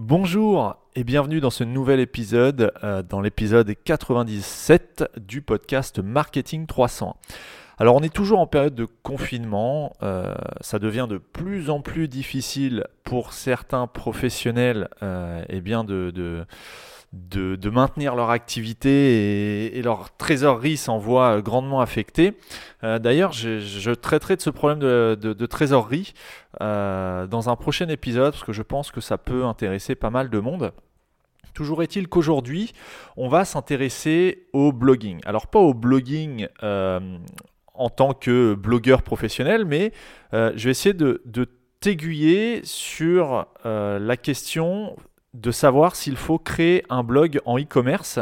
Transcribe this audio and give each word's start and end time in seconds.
Bonjour 0.00 0.76
et 0.94 1.02
bienvenue 1.02 1.40
dans 1.40 1.50
ce 1.50 1.64
nouvel 1.64 1.98
épisode, 1.98 2.72
euh, 2.84 3.02
dans 3.02 3.20
l'épisode 3.20 3.74
97 3.82 5.02
du 5.16 5.42
podcast 5.42 5.98
Marketing 5.98 6.66
300. 6.68 7.16
Alors 7.78 7.96
on 7.96 8.00
est 8.02 8.14
toujours 8.14 8.38
en 8.38 8.46
période 8.46 8.76
de 8.76 8.86
confinement, 9.02 9.96
euh, 10.04 10.36
ça 10.60 10.78
devient 10.78 11.08
de 11.10 11.18
plus 11.18 11.68
en 11.68 11.80
plus 11.80 12.06
difficile 12.06 12.84
pour 13.02 13.32
certains 13.32 13.88
professionnels 13.88 14.88
euh, 15.02 15.44
eh 15.48 15.60
bien 15.60 15.82
de, 15.82 16.12
de, 16.14 16.46
maintenir 17.70 18.14
leur 18.14 18.30
activité 18.30 19.76
et, 19.76 19.82
leur 19.82 20.14
trésorerie 20.16 20.76
s'en 20.76 20.98
voit 20.98 21.40
grandement 21.40 21.80
affectée. 21.80 22.34
Euh, 22.84 22.98
d'ailleurs, 22.98 23.32
je, 23.32 23.92
traiterai 23.94 24.36
de 24.36 24.42
ce 24.42 24.50
problème 24.50 24.78
de, 24.78 25.46
trésorerie 25.46 26.12
euh, 26.60 27.26
dans 27.26 27.48
un 27.48 27.56
prochain 27.56 27.88
épisode 27.88 28.32
parce 28.32 28.44
que 28.44 28.52
je 28.52 28.62
pense 28.62 28.90
que 28.90 29.00
ça 29.00 29.18
peut 29.18 29.44
intéresser 29.44 29.94
pas 29.94 30.10
mal 30.10 30.30
de 30.30 30.38
monde. 30.38 30.72
Toujours 31.54 31.82
est-il 31.82 32.08
qu'aujourd'hui, 32.08 32.72
on 33.16 33.28
va 33.28 33.44
s'intéresser 33.44 34.46
au 34.52 34.72
blogging. 34.72 35.20
Alors 35.24 35.48
pas 35.48 35.58
au 35.58 35.74
blogging 35.74 36.46
euh, 36.62 37.18
en 37.74 37.88
tant 37.88 38.12
que 38.12 38.54
blogueur 38.54 39.02
professionnel, 39.02 39.64
mais 39.64 39.92
je 40.32 40.64
vais 40.64 40.70
essayer 40.70 40.94
de, 40.94 41.22
t'aiguiller 41.80 42.60
sur 42.64 43.46
la 43.64 44.16
question 44.16 44.96
de 45.34 45.50
savoir 45.50 45.94
s'il 45.94 46.16
faut 46.16 46.38
créer 46.38 46.84
un 46.88 47.02
blog 47.02 47.40
en 47.44 47.58
e-commerce. 47.58 48.18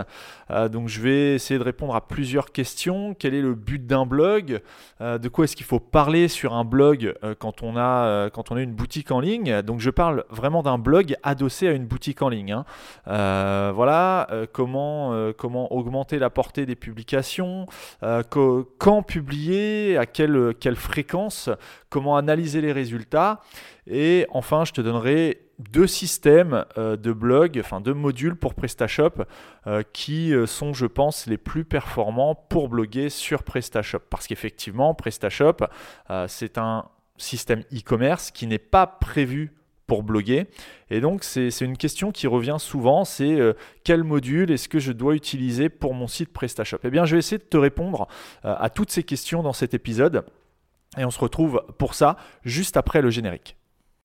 Euh, 0.51 0.69
donc 0.69 0.89
je 0.89 1.01
vais 1.01 1.35
essayer 1.35 1.59
de 1.59 1.65
répondre 1.65 1.95
à 1.95 2.07
plusieurs 2.07 2.51
questions. 2.51 3.15
Quel 3.17 3.33
est 3.35 3.41
le 3.41 3.55
but 3.55 3.87
d'un 3.87 4.07
blog? 4.07 4.61
Euh, 5.01 5.19
De 5.19 5.29
quoi 5.29 5.45
est-ce 5.45 5.55
qu'il 5.55 5.67
faut 5.67 5.79
parler 5.79 6.27
sur 6.27 6.53
un 6.55 6.65
blog 6.65 7.15
euh, 7.23 7.35
quand, 7.39 7.63
on 7.63 7.77
a, 7.77 8.29
une 8.57 8.73
boutique 8.73 9.13
en 9.13 9.21
ligne? 9.21 9.63
Donc 9.63 9.79
je 9.79 9.91
parle 9.91 10.25
vraiment 10.31 10.65
d'un 10.65 10.79
blog 10.79 11.15
adossé 11.23 11.69
à 11.69 11.73
une 11.73 11.87
boutique 11.87 12.23
en 12.23 12.29
ligne. 12.29 12.53
Hein. 12.53 13.73
voilà, 13.73 14.29
comment, 14.53 15.33
comment 15.37 15.73
augmenter 15.73 16.19
la 16.19 16.31
portée 16.31 16.67
des 16.67 16.77
publications, 16.77 17.67
quand 18.01 19.03
publier, 19.03 19.97
à 19.97 20.07
quelle, 20.07 20.55
quelle 20.59 20.77
fréquence, 20.77 21.51
comment 21.89 22.17
analyser 22.17 22.61
les 22.61 22.73
résultats. 22.73 23.41
Et 23.87 24.27
enfin, 24.31 24.65
je 24.65 24.73
te 24.73 24.81
donnerai 24.81 25.46
deux 25.59 25.87
systèmes 25.87 26.65
euh, 26.77 26.97
de 26.97 27.13
blog, 27.13 27.59
enfin 27.63 27.81
deux 27.81 27.95
modules 27.95 28.37
pour 28.37 28.55
PrestaShop 28.55 29.25
euh, 29.67 29.83
qui 29.93 30.35
euh, 30.35 30.47
sont, 30.47 30.75
je 30.75 30.87
pense, 30.87 31.27
les 31.27 31.39
plus 31.39 31.65
performants 31.65 32.35
pour 32.35 32.69
bloguer 32.69 33.09
sur 33.09 33.43
PrestaShop. 33.43 34.01
Parce 34.11 34.27
qu'effectivement, 34.27 34.95
PrestaShop, 34.95 35.67
c'est 36.29 36.59
un 36.59 36.89
système 37.17 37.61
e-commerce 37.73 38.31
qui 38.31 38.47
n'est 38.47 38.59
pas 38.59 38.87
prévu 38.87 39.53
pour 39.87 40.03
bloguer. 40.03 40.49
Et 40.91 41.01
donc, 41.01 41.23
c'est 41.25 41.61
une 41.61 41.77
question 41.77 42.11
qui 42.11 42.27
revient 42.27 42.57
souvent, 42.59 43.05
c'est 43.05 43.39
quel 43.85 44.03
module 44.03 44.51
est-ce 44.51 44.69
que 44.69 44.79
je 44.79 44.93
dois 44.93 45.15
utiliser 45.15 45.69
pour 45.69 45.95
mon 45.95 46.09
site 46.09 46.33
PrestaShop? 46.33 46.79
Eh 46.85 46.91
bien, 46.91 47.05
je 47.05 47.15
vais 47.15 47.21
essayer 47.21 47.39
de 47.39 47.45
te 47.45 47.57
répondre 47.57 48.09
à 48.43 48.69
toutes 48.69 48.91
ces 48.91 49.05
questions 49.05 49.43
dans 49.43 49.53
cet 49.53 49.75
épisode. 49.75 50.25
Et 50.99 51.05
on 51.05 51.11
se 51.11 51.21
retrouve 51.21 51.63
pour 51.79 51.95
ça 51.95 52.17
juste 52.45 52.77
après 52.77 53.01
le 53.01 53.11
générique. 53.11 53.57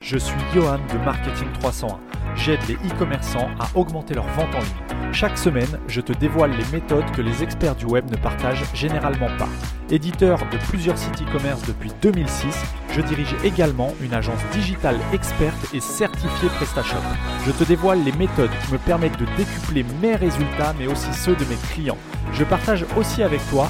Je 0.01 0.17
suis 0.17 0.39
Johan 0.51 0.79
de 0.91 0.97
Marketing 1.05 1.47
301. 1.59 1.99
J'aide 2.35 2.59
les 2.67 2.73
e-commerçants 2.73 3.49
à 3.59 3.67
augmenter 3.77 4.15
leur 4.15 4.25
vente 4.29 4.55
en 4.55 4.59
ligne. 4.59 5.13
Chaque 5.13 5.37
semaine, 5.37 5.79
je 5.87 6.01
te 6.01 6.11
dévoile 6.11 6.57
les 6.57 6.65
méthodes 6.73 7.09
que 7.11 7.21
les 7.21 7.43
experts 7.43 7.75
du 7.75 7.85
web 7.85 8.09
ne 8.09 8.17
partagent 8.17 8.63
généralement 8.73 9.29
pas. 9.37 9.47
Éditeur 9.91 10.39
de 10.51 10.57
plusieurs 10.69 10.97
sites 10.97 11.21
e-commerce 11.21 11.61
depuis 11.67 11.91
2006, 12.01 12.47
je 12.95 13.01
dirige 13.01 13.35
également 13.43 13.93
une 14.01 14.15
agence 14.15 14.43
digitale 14.51 14.97
experte 15.13 15.71
et 15.71 15.79
certifiée 15.79 16.49
PrestaShop. 16.49 16.97
Je 17.45 17.51
te 17.51 17.63
dévoile 17.63 18.03
les 18.03 18.13
méthodes 18.13 18.49
qui 18.65 18.73
me 18.73 18.79
permettent 18.79 19.19
de 19.19 19.27
décupler 19.37 19.85
mes 20.01 20.15
résultats 20.15 20.73
mais 20.79 20.87
aussi 20.87 21.13
ceux 21.13 21.35
de 21.35 21.45
mes 21.45 21.57
clients. 21.73 21.97
Je 22.33 22.43
partage 22.43 22.85
aussi 22.97 23.21
avec 23.21 23.47
toi 23.51 23.69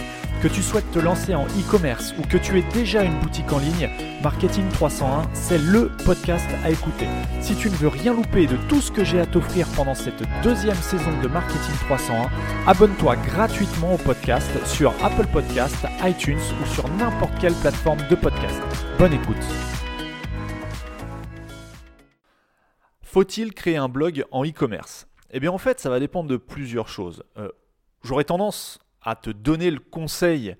Que 0.41 0.47
tu 0.47 0.63
souhaites 0.63 0.89
te 0.89 0.97
lancer 0.97 1.35
en 1.35 1.45
e-commerce 1.45 2.15
ou 2.17 2.23
que 2.23 2.35
tu 2.35 2.57
aies 2.57 2.65
déjà 2.73 3.03
une 3.03 3.19
boutique 3.19 3.53
en 3.53 3.59
ligne, 3.59 3.87
Marketing 4.23 4.67
301, 4.69 5.29
c'est 5.35 5.59
le 5.59 5.91
podcast 6.03 6.49
à 6.63 6.71
écouter. 6.71 7.05
Si 7.41 7.55
tu 7.55 7.69
ne 7.69 7.75
veux 7.75 7.89
rien 7.89 8.11
louper 8.11 8.47
de 8.47 8.57
tout 8.67 8.81
ce 8.81 8.91
que 8.91 9.03
j'ai 9.03 9.19
à 9.19 9.27
t'offrir 9.27 9.67
pendant 9.75 9.93
cette 9.93 10.23
deuxième 10.41 10.77
saison 10.77 11.11
de 11.21 11.27
Marketing 11.27 11.75
301, 11.85 12.27
abonne-toi 12.65 13.17
gratuitement 13.17 13.93
au 13.93 13.97
podcast 13.99 14.49
sur 14.65 14.95
Apple 15.03 15.27
Podcast, 15.31 15.77
iTunes 16.03 16.39
ou 16.59 16.65
sur 16.65 16.89
n'importe 16.89 17.37
quelle 17.39 17.53
plateforme 17.53 18.01
de 18.09 18.15
podcast. 18.15 18.59
Bonne 18.97 19.13
écoute. 19.13 19.45
Faut-il 23.03 23.53
créer 23.53 23.77
un 23.77 23.89
blog 23.89 24.25
en 24.31 24.43
e-commerce? 24.43 25.07
Eh 25.29 25.39
bien 25.39 25.51
en 25.51 25.59
fait, 25.59 25.79
ça 25.79 25.91
va 25.91 25.99
dépendre 25.99 26.31
de 26.31 26.37
plusieurs 26.37 26.87
choses. 26.87 27.23
Euh, 27.37 27.49
j'aurais 28.03 28.23
tendance 28.23 28.79
à 29.03 29.15
te 29.15 29.29
donner 29.29 29.71
le 29.71 29.79
conseil 29.79 30.55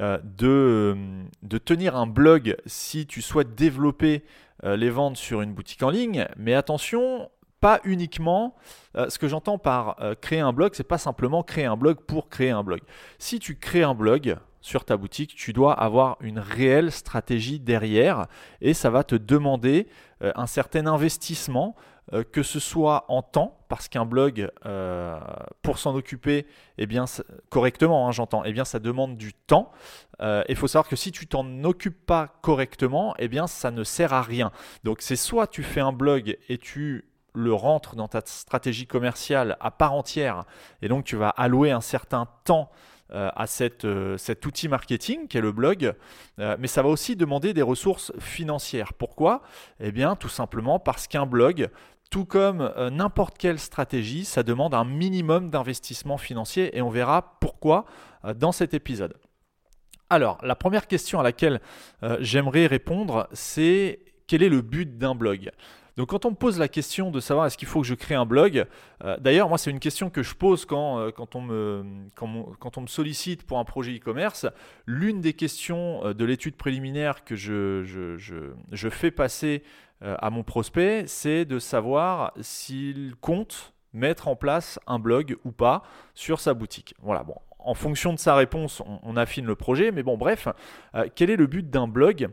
euh, 0.00 0.18
de, 0.22 0.96
de, 1.42 1.58
tenir 1.58 1.96
un 1.96 2.06
blog 2.06 2.56
si 2.66 3.04
tu 3.06 3.20
souhaites 3.20 3.56
développer 3.56 4.22
euh, 4.62 4.76
les 4.76 4.90
ventes 4.90 5.16
sur 5.16 5.42
une 5.42 5.52
boutique 5.52 5.82
en 5.82 5.90
ligne. 5.90 6.28
Mais 6.36 6.54
attention, 6.54 7.30
pas 7.60 7.80
uniquement. 7.82 8.54
Euh, 8.96 9.10
ce 9.10 9.18
que 9.18 9.26
j'entends 9.26 9.58
par 9.58 9.96
créer 10.20 10.38
un 10.38 10.52
blog, 10.52 10.72
c'est 10.74 10.84
pas 10.84 10.98
simplement 10.98 11.42
créer 11.42 11.64
un 11.64 11.76
blog 11.76 11.98
pour 12.06 12.28
créer 12.28 12.50
un 12.50 12.62
blog. 12.62 12.80
Si 13.18 13.40
tu 13.40 13.56
crées 13.56 13.82
un 13.82 13.94
blog 13.94 14.36
sur 14.60 14.84
ta 14.84 14.96
boutique, 14.96 15.34
tu 15.34 15.52
dois 15.52 15.72
avoir 15.72 16.16
une 16.20 16.38
réelle 16.38 16.92
stratégie 16.92 17.58
derrière 17.58 18.26
et 18.60 18.74
ça 18.74 18.90
va 18.90 19.02
te 19.02 19.16
demander 19.16 19.88
un 20.20 20.46
certain 20.46 20.86
investissement 20.86 21.74
euh, 22.12 22.24
que 22.24 22.42
ce 22.42 22.60
soit 22.60 23.04
en 23.08 23.22
temps, 23.22 23.58
parce 23.68 23.88
qu'un 23.88 24.06
blog, 24.06 24.50
euh, 24.64 25.18
pour 25.62 25.78
s'en 25.78 25.94
occuper 25.94 26.46
eh 26.78 26.86
bien, 26.86 27.04
correctement, 27.50 28.08
hein, 28.08 28.12
j'entends, 28.12 28.44
eh 28.44 28.52
bien, 28.52 28.64
ça 28.64 28.78
demande 28.78 29.16
du 29.16 29.34
temps. 29.34 29.70
Euh, 30.20 30.42
il 30.48 30.56
faut 30.56 30.68
savoir 30.68 30.88
que 30.88 30.96
si 30.96 31.12
tu 31.12 31.26
t'en 31.26 31.64
occupes 31.64 32.06
pas 32.06 32.38
correctement, 32.42 33.14
eh 33.18 33.28
bien, 33.28 33.46
ça 33.46 33.70
ne 33.70 33.84
sert 33.84 34.12
à 34.12 34.22
rien. 34.22 34.52
Donc, 34.84 35.02
c'est 35.02 35.16
soit 35.16 35.46
tu 35.46 35.62
fais 35.62 35.80
un 35.80 35.92
blog 35.92 36.38
et 36.48 36.58
tu 36.58 37.04
le 37.34 37.52
rentres 37.52 37.94
dans 37.94 38.08
ta 38.08 38.22
stratégie 38.24 38.86
commerciale 38.86 39.56
à 39.60 39.70
part 39.70 39.92
entière, 39.92 40.44
et 40.82 40.88
donc 40.88 41.04
tu 41.04 41.14
vas 41.14 41.28
allouer 41.28 41.70
un 41.70 41.82
certain 41.82 42.26
temps 42.44 42.70
à 43.10 43.46
cet 43.46 43.84
outil 44.44 44.68
marketing 44.68 45.28
qui 45.28 45.38
est 45.38 45.40
le 45.40 45.52
blog, 45.52 45.94
mais 46.36 46.66
ça 46.66 46.82
va 46.82 46.88
aussi 46.88 47.16
demander 47.16 47.54
des 47.54 47.62
ressources 47.62 48.12
financières. 48.18 48.92
Pourquoi? 48.92 49.42
Eh 49.78 49.92
bien, 49.92 50.16
tout 50.16 50.28
simplement 50.28 50.78
parce 50.78 51.06
qu'un 51.06 51.26
blog 51.26 51.70
tout 52.10 52.24
comme 52.24 52.60
euh, 52.60 52.90
n'importe 52.90 53.38
quelle 53.38 53.58
stratégie, 53.58 54.24
ça 54.24 54.42
demande 54.42 54.74
un 54.74 54.84
minimum 54.84 55.50
d'investissement 55.50 56.18
financier 56.18 56.76
et 56.76 56.82
on 56.82 56.90
verra 56.90 57.38
pourquoi 57.40 57.84
euh, 58.24 58.34
dans 58.34 58.52
cet 58.52 58.74
épisode. 58.74 59.14
Alors, 60.10 60.38
la 60.42 60.54
première 60.54 60.86
question 60.86 61.20
à 61.20 61.22
laquelle 61.22 61.60
euh, 62.02 62.16
j'aimerais 62.20 62.66
répondre, 62.66 63.28
c'est 63.32 64.00
quel 64.26 64.42
est 64.42 64.48
le 64.48 64.62
but 64.62 64.96
d'un 64.96 65.14
blog? 65.14 65.50
Donc 65.98 66.08
quand 66.08 66.24
on 66.24 66.30
me 66.30 66.36
pose 66.36 66.58
la 66.58 66.68
question 66.68 67.10
de 67.10 67.20
savoir 67.20 67.44
est-ce 67.44 67.58
qu'il 67.58 67.68
faut 67.68 67.82
que 67.82 67.86
je 67.86 67.94
crée 67.94 68.14
un 68.14 68.24
blog, 68.24 68.64
d'ailleurs 69.18 69.50
moi 69.50 69.58
c'est 69.58 69.70
une 69.70 69.80
question 69.80 70.08
que 70.08 70.22
je 70.22 70.34
pose 70.34 70.64
quand, 70.64 71.10
quand, 71.12 71.36
on 71.36 71.42
me, 71.42 71.84
quand, 72.14 72.78
on 72.78 72.80
me 72.80 72.86
sollicite 72.86 73.42
pour 73.42 73.58
un 73.58 73.64
projet 73.64 73.94
e-commerce. 73.94 74.46
L'une 74.86 75.20
des 75.20 75.34
questions 75.34 76.14
de 76.14 76.24
l'étude 76.24 76.56
préliminaire 76.56 77.24
que 77.24 77.36
je, 77.36 77.82
je, 77.84 78.16
je 78.72 78.88
fais 78.88 79.10
passer 79.10 79.62
euh, 80.02 80.16
à 80.20 80.30
mon 80.30 80.44
prospect, 80.44 81.04
c'est 81.06 81.44
de 81.44 81.58
savoir 81.58 82.32
s'il 82.40 83.14
compte 83.20 83.74
mettre 83.92 84.28
en 84.28 84.36
place 84.36 84.78
un 84.86 84.98
blog 84.98 85.36
ou 85.44 85.50
pas 85.50 85.82
sur 86.14 86.40
sa 86.40 86.54
boutique. 86.54 86.94
Voilà, 87.02 87.24
bon, 87.24 87.34
en 87.58 87.74
fonction 87.74 88.12
de 88.12 88.18
sa 88.18 88.34
réponse, 88.36 88.82
on, 89.02 89.16
affine 89.16 89.46
le 89.46 89.56
projet, 89.56 89.90
mais 89.90 90.02
bon, 90.02 90.16
bref, 90.16 90.46
euh, 90.94 91.08
quel 91.14 91.30
est 91.30 91.36
le 91.36 91.46
but 91.46 91.68
d'un 91.68 91.88
blog? 91.88 92.28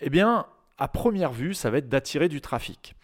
Eh 0.00 0.10
bien, 0.10 0.46
à 0.80 0.88
première 0.88 1.32
vue, 1.32 1.54
ça 1.54 1.70
va 1.70 1.78
être 1.78 1.88
d'attirer 1.88 2.28
du 2.28 2.40
trafic. 2.40 2.94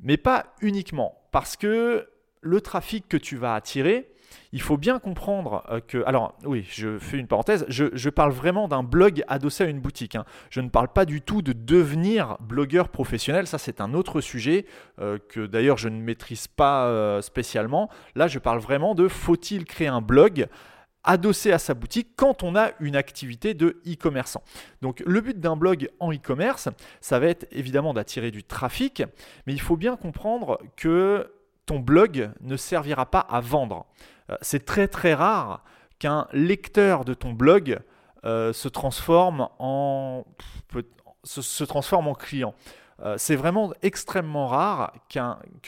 Mais 0.00 0.16
pas 0.16 0.54
uniquement, 0.60 1.20
parce 1.32 1.56
que 1.56 2.08
le 2.40 2.60
trafic 2.60 3.08
que 3.08 3.16
tu 3.16 3.36
vas 3.36 3.54
attirer, 3.54 4.12
il 4.52 4.60
faut 4.60 4.76
bien 4.76 4.98
comprendre 4.98 5.64
euh, 5.70 5.80
que... 5.80 6.02
Alors 6.06 6.34
oui, 6.44 6.66
je 6.70 6.98
fais 6.98 7.18
une 7.18 7.26
parenthèse, 7.26 7.64
je, 7.68 8.08
parle 8.10 8.32
vraiment 8.32 8.68
d'un 8.68 8.82
blog 8.82 9.22
adossé 9.28 9.64
à 9.64 9.66
une 9.66 9.80
boutique. 9.80 10.16
Hein. 10.16 10.24
Je 10.50 10.60
ne 10.60 10.68
parle 10.68 10.88
pas 10.88 11.04
du 11.04 11.20
tout 11.22 11.42
de 11.42 11.52
devenir 11.52 12.36
blogueur 12.40 12.88
professionnel, 12.88 13.46
ça 13.46 13.58
c'est 13.58 13.80
un 13.80 13.94
autre 13.94 14.20
sujet 14.20 14.66
euh, 15.00 15.18
que 15.28 15.46
d'ailleurs 15.46 15.78
je 15.78 15.88
ne 15.88 16.00
maîtrise 16.00 16.46
pas 16.48 16.86
euh, 16.86 17.22
spécialement. 17.22 17.88
Là 18.14 18.28
je 18.28 18.38
parle 18.38 18.58
vraiment 18.58 18.94
de 18.94 19.08
faut-il 19.08 19.64
créer 19.64 19.88
un 19.88 20.02
blog 20.02 20.46
adossé 21.04 21.52
à 21.52 21.58
sa 21.58 21.74
boutique 21.74 22.10
quand 22.16 22.42
on 22.42 22.54
a 22.56 22.70
une 22.80 22.96
activité 22.96 23.54
de 23.54 23.80
e-commerçant. 23.86 24.42
Donc 24.82 25.02
le 25.06 25.20
but 25.20 25.38
d'un 25.38 25.56
blog 25.56 25.90
en 26.00 26.12
e-commerce, 26.12 26.68
ça 27.00 27.18
va 27.18 27.26
être 27.26 27.46
évidemment 27.50 27.94
d'attirer 27.94 28.30
du 28.30 28.44
trafic, 28.44 29.02
mais 29.46 29.52
il 29.52 29.60
faut 29.60 29.76
bien 29.76 29.96
comprendre 29.96 30.58
que 30.76 31.32
ton 31.66 31.78
blog 31.78 32.30
ne 32.40 32.56
servira 32.56 33.06
pas 33.06 33.20
à 33.20 33.40
vendre. 33.40 33.86
Euh, 34.30 34.36
c'est 34.40 34.64
très 34.64 34.88
très 34.88 35.14
rare 35.14 35.64
qu'un 35.98 36.26
lecteur 36.32 37.04
de 37.04 37.14
ton 37.14 37.32
blog 37.32 37.78
euh, 38.24 38.52
se, 38.52 38.68
transforme 38.68 39.48
en, 39.58 40.24
client. 42.18 42.54
Euh, 43.00 43.16
c'est 43.18 43.36
vraiment 43.36 43.72
extrêmement 43.82 44.46
rare 44.46 44.92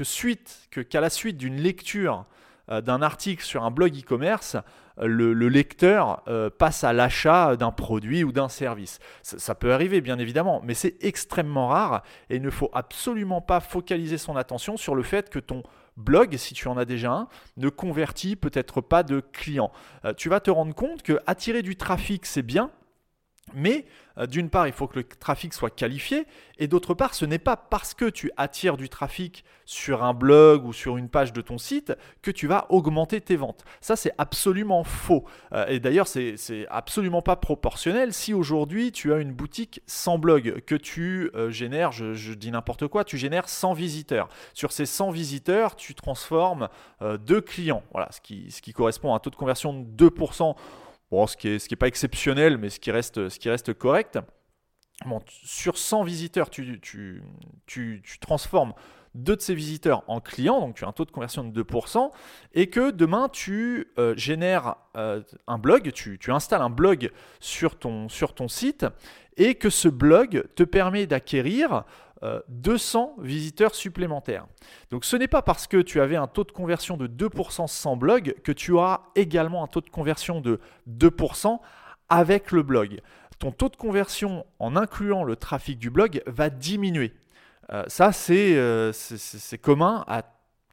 suite, 0.03 0.69
qu'à 0.89 1.01
la 1.01 1.11
suite 1.11 1.37
d'une 1.37 1.57
lecture 1.57 2.27
d'un 2.69 3.03
article 3.03 3.45
sur 3.45 3.65
un 3.65 3.71
blog 3.71 3.95
e-commerce, 3.97 4.57
le, 4.99 5.33
lecteur 5.49 6.23
passe 6.59 6.85
à 6.85 6.93
l'achat 6.93 7.57
d'un 7.57 7.73
produit 7.73 8.25
ou 8.25 8.33
d'un 8.33 8.49
service. 8.49 9.01
ça, 9.23 9.55
peut 9.55 9.73
arriver 9.75 10.01
bien 10.01 10.19
évidemment, 10.19 10.63
mais 10.65 10.75
c'est 10.75 10.97
extrêmement 11.03 11.69
rare 11.69 12.03
et 12.31 12.37
il 12.37 12.43
ne 12.43 12.51
faut 12.51 12.71
absolument 12.73 13.41
pas 13.41 13.61
focaliser 13.61 14.19
son 14.19 14.37
attention 14.37 14.77
sur 14.77 14.95
le 14.95 15.03
fait 15.03 15.31
que 15.31 15.39
ton 15.39 15.63
blog, 15.97 16.37
si 16.37 16.55
tu 16.55 16.69
en 16.69 16.77
as 16.77 16.85
déjà 16.85 17.13
un, 17.13 17.29
ne 17.57 17.69
convertit 17.69 18.37
peut-être 18.37 18.81
pas 18.81 19.03
de 19.03 19.21
clients. 19.21 19.73
Euh, 20.05 20.13
tu 20.15 20.29
vas 20.29 20.41
te 20.41 20.51
rendre 20.51 20.75
compte 20.75 21.03
que 21.03 21.21
attirer 21.27 21.63
du 21.63 21.77
trafic, 21.77 22.27
c'est 22.27 22.43
bien, 22.43 22.71
mais 23.53 23.85
euh, 24.17 24.27
d'une 24.27 24.49
part, 24.49 24.67
il 24.67 24.73
faut 24.73 24.87
que 24.87 24.99
le 24.99 25.05
trafic 25.05 25.53
soit 25.53 25.71
qualifié, 25.71 26.27
et 26.59 26.67
d'autre 26.67 26.95
part, 26.95 27.15
ce 27.15 27.25
n'est 27.25 27.39
pas 27.39 27.57
parce 27.57 27.95
que 27.95 28.09
tu 28.09 28.31
attires 28.37 28.77
du 28.77 28.89
trafic 28.89 29.45
sur 29.67 30.05
un 30.05 30.15
blog 30.15 30.65
ou 30.65 30.73
sur 30.73 30.97
une 30.97 31.09
page 31.09 31.33
de 31.33 31.41
ton 31.41 31.59
site 31.59 31.93
que 32.23 32.31
tu 32.31 32.47
vas 32.47 32.67
augmenter 32.69 33.21
tes 33.21 33.37
ventes. 33.37 33.65
Ça, 33.81 33.97
c'est 33.97 34.13
absolument 34.19 34.85
faux. 34.85 35.25
Euh, 35.53 35.67
et 35.67 35.81
d'ailleurs, 35.81 36.07
c'est 36.07 36.37
absolument 36.71 37.23
pas 37.23 37.37
proportionnel. 37.37 38.13
Si 38.13 38.33
aujourd'hui, 38.35 38.93
tu 38.93 39.13
as 39.13 39.19
une 39.19 39.33
boutique 39.33 39.83
sans 39.87 40.19
blog, 40.19 40.61
que 40.67 40.75
tu 40.75 41.31
euh, 41.35 41.51
génères, 41.51 41.93
je, 41.93 42.33
dis 42.35 42.51
n'importe 42.51 42.87
quoi, 42.89 43.05
tu 43.05 43.19
génères 43.19 43.49
100 43.49 43.75
visiteurs. 43.75 44.29
Sur 44.55 44.73
ces 44.73 44.87
100 44.87 45.11
visiteurs, 45.11 45.77
tu 45.77 45.95
transformes 45.95 46.69
deux 47.21 47.41
clients. 47.41 47.83
Voilà, 47.93 48.11
ce 48.13 48.21
qui, 48.21 48.51
ce 48.51 48.63
qui 48.63 48.73
correspond 48.73 49.13
à 49.13 49.17
un 49.17 49.19
taux 49.19 49.31
de 49.31 49.37
conversion 49.37 49.75
de 49.75 50.09
2% 50.09 50.55
ce 51.11 51.37
qui 51.37 51.49
n'est 51.49 51.59
ce 51.59 51.69
qui 51.69 51.75
est 51.75 51.77
pas 51.77 51.89
exceptionnel, 51.89 52.59
mais 52.59 52.71
ce 52.71 52.81
qui 52.81 52.91
reste, 52.91 53.75
correct. 53.75 54.19
Bon, 55.07 55.21
sur 55.27 55.77
100 55.77 56.05
visiteurs, 56.05 56.51
tu, 56.51 57.23
transformes 58.21 58.75
deux 59.15 59.37
de 59.37 59.41
ces 59.41 59.55
visiteurs 59.55 60.03
en 60.09 60.21
clients, 60.21 60.61
donc 60.61 60.77
tu 60.77 60.85
as 60.85 60.89
un 60.89 60.93
taux 60.93 61.05
de 61.05 61.11
conversion 61.11 61.45
de 61.45 61.63
2%, 61.63 62.11
et 62.53 62.69
que 62.69 62.91
demain 62.91 63.29
tu 63.29 63.93
euh, 63.99 64.15
génères 64.17 64.77
euh, 64.97 65.23
un 65.47 65.59
blog, 65.59 65.93
tu, 65.93 66.19
tu, 66.19 66.33
installes 66.33 66.63
un 66.63 66.71
blog 66.71 67.11
sur 67.39 67.79
ton, 67.79 68.09
sur 68.09 68.35
ton 68.35 68.49
site, 68.49 68.87
et 69.37 69.55
que 69.57 69.71
ce 69.71 69.89
blog 69.89 70.45
te 70.55 70.63
permet 70.63 71.07
d'acquérir 71.07 71.85
200 72.49 73.17
euh, 73.19 73.23
visiteurs 73.23 73.75
supplémentaires. 73.75 74.47
Donc 74.91 75.05
ce 75.05 75.17
n'est 75.17 75.29
pas 75.29 75.43
parce 75.43 75.67
que 75.67 75.79
tu 75.79 76.01
avais 76.01 76.17
un 76.17 76.27
taux 76.27 76.45
de 76.45 76.53
conversion 76.53 76.97
de 76.97 77.07
2% 77.07 77.67
sans 77.67 77.97
blog 77.97 78.35
que 78.43 78.53
tu 78.53 78.73
auras 78.73 79.11
également 79.15 79.65
un 79.65 79.67
taux 79.67 79.81
de 79.81 79.91
conversion 79.91 80.41
de 80.41 80.61
2% 80.89 81.59
avec 82.09 82.53
le 82.53 82.63
blog. 82.63 83.01
Ton 83.39 83.51
taux 83.51 83.69
de 83.69 83.77
conversion 83.77 84.47
en 84.59 84.77
incluant 84.77 85.25
le 85.25 85.37
trafic 85.37 85.79
du 85.79 85.91
blog 85.91 86.23
va 86.27 86.51
diminuer. 86.51 87.13
Euh, 87.73 87.85
ça, 87.89 88.11
euh, 88.31 88.93
c'est 88.93 89.59
commun 89.59 90.05
à 90.07 90.23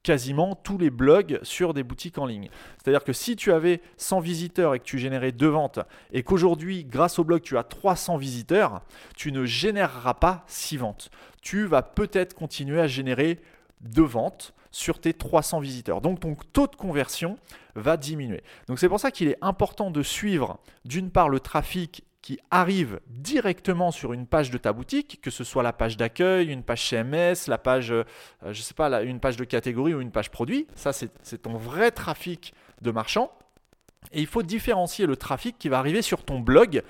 quasiment 0.04 0.56
tous 0.56 0.78
les 0.78 0.90
blogs 0.90 1.40
sur 1.44 1.74
des 1.74 1.84
boutiques 1.84 2.18
en 2.18 2.26
ligne. 2.26 2.50
C'est-à-dire 2.78 3.04
que 3.04 3.14
si 3.14 3.36
tu 3.36 3.52
avais 3.52 3.82
100 3.98 4.20
visiteurs 4.20 4.74
et 4.74 4.80
que 4.80 4.84
tu 4.84 4.98
générais 4.98 5.32
deux 5.32 5.48
ventes 5.48 5.80
et 6.12 6.24
qu'aujourd'hui, 6.24 6.86
grâce 6.86 7.20
au 7.20 7.24
blog, 7.24 7.42
tu 7.42 7.58
as 7.58 7.64
300 7.64 8.18
visiteurs, 8.18 8.82
tu 9.16 9.32
ne 9.32 9.46
généreras 9.46 10.16
pas 10.16 10.44
6 10.48 10.78
ventes. 10.78 11.12
Tu 11.42 11.66
vas 11.66 11.82
peut-être 11.82 12.34
continuer 12.34 12.80
à 12.80 12.88
générer 12.88 13.40
deux 13.82 14.04
ventes 14.04 14.54
sur 14.72 15.00
tes 15.00 15.14
300 15.14 15.60
visiteurs. 15.60 16.02
Donc 16.02 16.22
ton 16.22 16.36
taux 16.54 16.68
de 16.68 16.76
conversion 16.76 17.38
va 17.76 17.98
diminuer. 17.98 18.44
Donc 18.68 18.80
c'est 18.80 18.90
pour 18.90 19.00
ça 19.00 19.12
qu'il 19.12 19.28
est 19.28 19.38
important 19.42 19.92
de 19.92 20.02
suivre 20.02 20.60
d'une 20.86 21.12
part 21.12 21.30
le 21.30 21.40
trafic 21.40 22.06
qui 22.22 22.40
arrive 22.52 23.00
directement 23.08 23.90
sur 23.90 24.14
une 24.14 24.28
page 24.28 24.52
de 24.52 24.58
ta 24.60 24.74
boutique, 24.74 25.20
que 25.22 25.32
ce 25.32 25.44
soit 25.44 25.64
la 25.64 25.74
page 25.74 25.98
d'accueil, 25.98 26.50
une 26.50 26.62
page 26.62 26.88
CMS, 26.88 27.48
la 27.48 27.58
page, 27.58 27.92
euh, 27.92 28.04
je 28.52 28.62
sais 28.62 28.76
pas, 28.76 29.02
une 29.02 29.20
page 29.20 29.38
de 29.38 29.44
catégorie 29.44 29.96
ou 29.96 30.02
une 30.02 30.12
page 30.12 30.30
produit. 30.30 30.68
Ça, 30.76 30.94
c'est 30.94 31.42
ton 31.42 31.58
vrai 31.58 31.90
trafic 31.90 32.54
de 32.82 32.92
marchand. 32.92 33.32
Et 34.12 34.20
il 34.20 34.28
faut 34.28 34.44
différencier 34.44 35.06
le 35.06 35.16
trafic 35.16 35.58
qui 35.58 35.70
va 35.70 35.80
arriver 35.80 36.02
sur 36.02 36.24
ton 36.24 36.40
blog, 36.40 36.84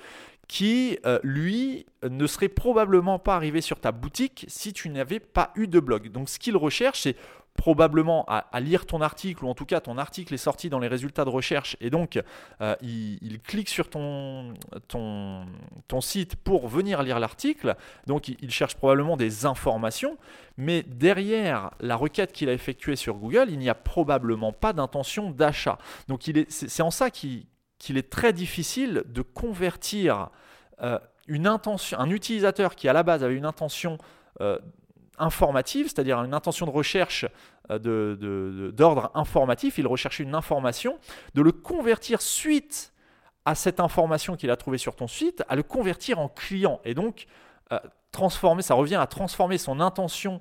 qui, 0.52 0.98
euh, 1.06 1.18
lui, 1.22 1.86
ne 2.06 2.26
serait 2.26 2.50
probablement 2.50 3.18
pas 3.18 3.36
arrivé 3.36 3.62
sur 3.62 3.80
ta 3.80 3.90
boutique 3.90 4.44
si 4.48 4.74
tu 4.74 4.90
n'avais 4.90 5.18
pas 5.18 5.50
eu 5.54 5.66
de 5.66 5.80
blog. 5.80 6.12
Donc, 6.12 6.28
ce 6.28 6.38
qu'il 6.38 6.58
recherche, 6.58 7.00
c'est 7.00 7.16
probablement 7.54 8.26
à, 8.28 8.60
lire 8.60 8.84
ton 8.84 9.00
article, 9.00 9.46
ou 9.46 9.48
en 9.48 9.54
tout 9.54 9.64
cas 9.64 9.80
ton 9.80 9.96
article 9.96 10.34
est 10.34 10.38
sorti 10.38 10.68
dans 10.68 10.78
les 10.78 10.88
résultats 10.88 11.24
de 11.24 11.30
recherche, 11.30 11.76
et 11.80 11.88
donc 11.90 12.20
euh, 12.60 12.74
il, 12.82 13.40
clique 13.42 13.68
sur 13.68 13.88
ton, 13.90 14.54
ton, 14.88 15.46
ton, 15.86 16.00
site 16.00 16.36
pour 16.36 16.68
venir 16.68 17.02
lire 17.02 17.20
l'article, 17.20 17.76
donc 18.06 18.28
il, 18.28 18.50
cherche 18.50 18.74
probablement 18.74 19.18
des 19.18 19.44
informations, 19.44 20.16
mais 20.56 20.82
derrière 20.82 21.70
la 21.80 21.96
requête 21.96 22.32
qu'il 22.32 22.48
a 22.48 22.54
effectuée 22.54 22.96
sur 22.96 23.16
Google, 23.16 23.48
il 23.48 23.58
n'y 23.58 23.68
a 23.68 23.74
probablement 23.74 24.52
pas 24.52 24.72
d'intention 24.72 25.30
d'achat. 25.30 25.78
Donc 26.08 26.22
c'est 26.48 26.82
en 26.82 26.90
ça 26.90 27.10
qu'il 27.10 27.46
est 27.88 28.10
très 28.10 28.32
difficile 28.32 29.02
de 29.06 29.20
convertir 29.20 30.30
euh, 30.82 30.98
une 31.28 31.46
intention, 31.46 31.98
un 32.00 32.10
utilisateur 32.10 32.74
qui 32.74 32.88
à 32.88 32.92
la 32.92 33.02
base 33.02 33.22
avait 33.22 33.36
une 33.36 33.44
intention 33.44 33.98
euh, 34.40 34.58
informative, 35.18 35.86
c'est-à-dire 35.86 36.22
une 36.24 36.34
intention 36.34 36.66
de 36.66 36.72
recherche 36.72 37.26
euh, 37.70 38.72
d'ordre 38.72 39.12
informatif, 39.14 39.78
il 39.78 39.86
recherchait 39.86 40.24
une 40.24 40.34
information, 40.34 40.98
de 41.34 41.42
le 41.42 41.52
convertir 41.52 42.20
suite 42.20 42.92
à 43.44 43.54
cette 43.54 43.78
information 43.78 44.36
qu'il 44.36 44.50
a 44.50 44.56
trouvée 44.56 44.78
sur 44.78 44.96
ton 44.96 45.06
site, 45.06 45.44
à 45.48 45.54
le 45.54 45.62
convertir 45.62 46.18
en 46.18 46.28
client. 46.28 46.80
Et 46.84 46.94
donc, 46.94 47.26
transformer, 48.10 48.62
ça 48.62 48.74
revient 48.74 48.96
à 48.96 49.06
transformer 49.06 49.58
son 49.58 49.80
intention 49.80 50.40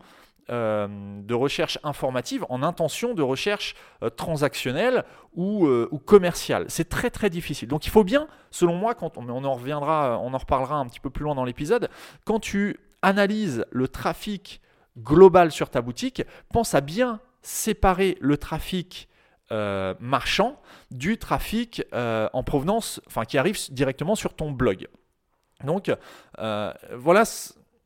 de 0.51 1.33
recherche 1.33 1.79
informative 1.83 2.45
en 2.49 2.61
intention 2.61 3.13
de 3.13 3.21
recherche 3.21 3.75
transactionnelle 4.17 5.05
ou, 5.33 5.65
ou 5.67 5.97
commerciale. 5.97 6.65
C'est 6.67 6.89
très 6.89 7.09
très 7.09 7.29
difficile. 7.29 7.69
Donc 7.69 7.85
il 7.85 7.89
faut 7.89 8.03
bien, 8.03 8.27
selon 8.49 8.75
moi, 8.75 8.93
quand 8.93 9.17
on, 9.17 9.29
on 9.29 9.43
en 9.45 9.53
reviendra, 9.53 10.19
on 10.21 10.33
en 10.33 10.37
reparlera 10.37 10.75
un 10.75 10.85
petit 10.87 10.99
peu 10.99 11.09
plus 11.09 11.23
loin 11.23 11.35
dans 11.35 11.45
l'épisode, 11.45 11.89
quand 12.25 12.39
tu 12.39 12.77
analyse 13.01 13.65
le 13.71 13.87
trafic 13.87 14.61
global 14.97 15.51
sur 15.51 15.69
ta 15.69 15.81
boutique, 15.81 16.23
pense 16.49 16.75
à 16.75 16.81
bien 16.81 17.19
séparer 17.41 18.17
le 18.21 18.37
trafic 18.37 19.09
euh, 19.51 19.95
marchand 19.99 20.61
du 20.91 21.17
trafic 21.17 21.83
euh, 21.93 22.29
en 22.33 22.43
provenance, 22.43 23.01
enfin 23.07 23.25
qui 23.25 23.37
arrive 23.37 23.57
directement 23.71 24.15
sur 24.15 24.33
ton 24.33 24.51
blog. 24.51 24.87
Donc 25.63 25.91
euh, 26.39 26.73
voilà, 26.93 27.23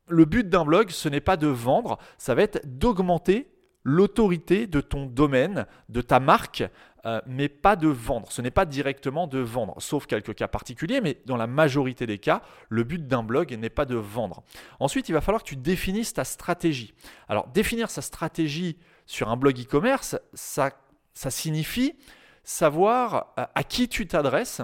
le 0.08 0.24
but 0.24 0.48
d'un 0.48 0.64
blog, 0.64 0.90
ce 0.90 1.08
n'est 1.08 1.20
pas 1.20 1.36
de 1.36 1.46
vendre, 1.46 1.98
ça 2.18 2.34
va 2.34 2.42
être 2.42 2.60
d'augmenter 2.64 3.48
l'autorité 3.84 4.66
de 4.66 4.80
ton 4.80 5.06
domaine, 5.06 5.66
de 5.88 6.00
ta 6.00 6.18
marque, 6.18 6.64
euh, 7.06 7.20
mais 7.24 7.48
pas 7.48 7.76
de 7.76 7.86
vendre. 7.86 8.32
Ce 8.32 8.42
n'est 8.42 8.50
pas 8.50 8.64
directement 8.64 9.28
de 9.28 9.38
vendre, 9.38 9.76
sauf 9.78 10.06
quelques 10.06 10.34
cas 10.34 10.48
particuliers, 10.48 11.00
mais 11.00 11.18
dans 11.24 11.36
la 11.36 11.46
majorité 11.46 12.04
des 12.04 12.18
cas, 12.18 12.42
le 12.68 12.82
but 12.82 13.06
d'un 13.06 13.22
blog 13.22 13.52
n'est 13.52 13.70
pas 13.70 13.84
de 13.84 13.94
vendre. 13.94 14.42
Ensuite, 14.80 15.08
il 15.08 15.12
va 15.12 15.20
falloir 15.20 15.44
que 15.44 15.48
tu 15.48 15.54
définisses 15.54 16.14
ta 16.14 16.24
stratégie. 16.24 16.94
Alors, 17.28 17.46
définir 17.46 17.90
sa 17.90 18.02
stratégie 18.02 18.76
sur 19.06 19.28
un 19.28 19.36
blog 19.36 19.56
e-commerce, 19.60 20.18
ça, 20.34 20.70
ça 21.14 21.30
signifie 21.30 21.94
savoir 22.42 23.34
euh, 23.38 23.44
à 23.54 23.62
qui 23.62 23.88
tu 23.88 24.08
t'adresses, 24.08 24.62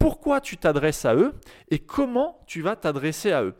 pourquoi 0.00 0.40
tu 0.40 0.56
t'adresses 0.56 1.04
à 1.04 1.14
eux 1.14 1.34
et 1.70 1.78
comment 1.78 2.42
tu 2.46 2.62
vas 2.62 2.74
t'adresser 2.74 3.32
à 3.32 3.44
eux. 3.44 3.54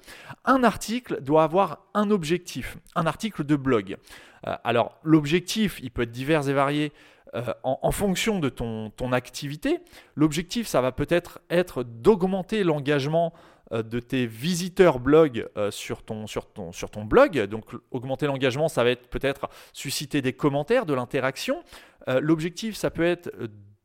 Un 0.46 0.64
article 0.64 1.20
doit 1.20 1.44
avoir 1.44 1.84
un 1.94 2.10
objectif, 2.10 2.78
un 2.96 3.06
article 3.06 3.44
de 3.44 3.54
blog. 3.56 3.98
Euh, 4.46 4.56
alors 4.64 4.98
l'objectif, 5.04 5.78
il 5.82 5.90
peut 5.90 6.02
être 6.02 6.10
divers 6.10 6.48
et 6.48 6.54
varié 6.54 6.92
euh, 7.34 7.52
en, 7.62 7.92
fonction 7.92 8.38
de 8.40 8.48
ton, 8.48 9.12
activité. 9.12 9.80
L'objectif, 10.16 10.66
ça 10.66 10.80
va 10.80 10.92
peut-être 10.92 11.40
être, 11.50 11.84
d'augmenter 11.84 12.64
l'engagement 12.64 13.34
euh, 13.72 13.82
de 13.82 14.00
tes 14.00 14.26
visiteurs 14.26 14.98
blog 14.98 15.46
sur 15.68 16.02
ton 16.02 17.04
blog. 17.04 17.38
Donc 17.44 17.66
augmenter 17.90 18.26
l'engagement, 18.26 18.68
ça 18.68 18.82
va 18.82 18.90
être 18.90 19.08
peut-être 19.08 19.50
susciter 19.74 20.22
des 20.22 20.32
commentaires, 20.32 20.86
de 20.86 20.94
l'interaction. 20.94 21.62
L'objectif, 22.06 22.76
ça 22.76 22.90
peut 22.90 23.04
être 23.04 23.30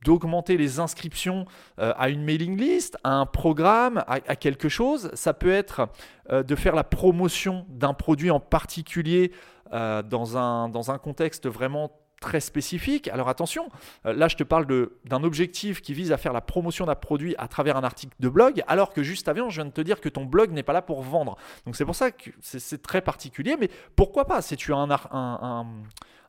d'augmenter 0.06 0.56
les 0.56 0.80
inscriptions 0.80 1.46
euh, 1.80 1.94
à 1.98 2.10
une 2.10 2.24
mailing 2.24 2.58
list, 2.58 2.98
à 3.04 3.16
un 3.16 3.26
programme, 3.26 4.04
à, 4.08 4.36
quelque 4.36 4.70
chose. 4.70 5.10
Ça 5.14 5.34
peut 5.34 5.52
être 5.52 5.90
euh, 6.32 6.44
de 6.44 6.56
faire 6.56 6.76
la 6.76 6.84
promotion 6.84 7.66
d'un 7.70 7.94
produit 7.94 8.32
en 8.32 8.40
particulier 8.40 9.32
euh, 9.74 10.04
dans, 10.04 10.38
un, 10.38 10.70
dans 10.70 10.92
un 10.92 11.00
contexte 11.00 11.48
vraiment 11.48 11.92
très 12.22 12.40
spécifique. 12.40 13.10
Alors 13.10 13.28
attention, 13.28 13.70
là 14.06 14.28
je 14.30 14.38
te 14.38 14.44
parle 14.44 14.66
d'un 15.04 15.24
objectif 15.24 15.82
qui 15.82 15.94
vise 15.94 16.12
à 16.14 16.18
faire 16.18 16.32
la 16.32 16.42
promotion 16.42 16.86
d'un 16.86 16.96
produit 16.96 17.36
à 17.38 17.48
travers 17.48 17.76
un 17.76 17.84
article 17.84 18.16
de 18.20 18.30
blog, 18.30 18.64
alors 18.68 18.94
que 18.94 19.04
juste 19.04 19.28
avant, 19.28 19.50
je 19.50 19.62
viens 19.62 19.66
de 19.66 19.74
te 19.74 19.82
dire 19.82 20.00
que 20.00 20.10
ton 20.10 20.24
blog 20.24 20.52
n'est 20.52 20.64
pas 20.64 20.74
là 20.74 20.82
pour 20.82 21.02
vendre. 21.02 21.36
Donc 21.66 21.76
c'est 21.76 21.86
pour 21.86 21.94
ça 21.94 22.12
que 22.12 22.32
c'est 22.42 22.82
très 22.82 23.02
particulier, 23.02 23.58
mais 23.60 23.70
pourquoi 23.96 24.26
pas? 24.26 24.42
Si 24.42 24.56
tu 24.56 24.74
as 24.74 24.78
un, 24.78 24.90
un, 25.12 25.68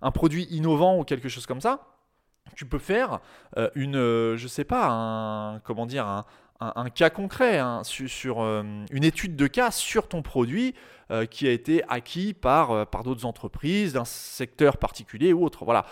un 0.02 0.10
produit 0.10 0.44
innovant 0.50 0.98
ou 0.98 1.04
quelque 1.04 1.28
chose 1.28 1.46
comme 1.46 1.60
ça, 1.60 1.95
tu 2.54 2.66
peux 2.66 2.78
faire 2.78 3.20
euh, 3.56 3.70
une, 3.74 3.96
euh, 3.96 4.36
je 4.36 4.48
sais 4.48 4.64
pas, 4.64 4.88
un, 4.88 5.60
comment 5.60 5.86
dire, 5.86 6.24
un, 6.60 6.90
cas 6.90 7.10
concret, 7.10 7.58
hein, 7.58 7.82
sur, 7.84 8.40
euh, 8.40 8.62
une 8.90 9.04
étude 9.04 9.36
de 9.36 9.46
cas 9.46 9.70
sur 9.70 10.08
ton 10.08 10.22
produit 10.22 10.74
qui 11.30 11.46
a 11.46 11.52
été 11.52 11.84
acquis 11.88 12.34
par, 12.34 12.88
par 12.88 13.04
d'autres 13.04 13.26
entreprises 13.26 13.92
d'un 13.92 14.04
secteur 14.04 14.76
particulier 14.76 15.32
ou 15.32 15.44
autre. 15.44 15.64
Voilà. 15.64 15.86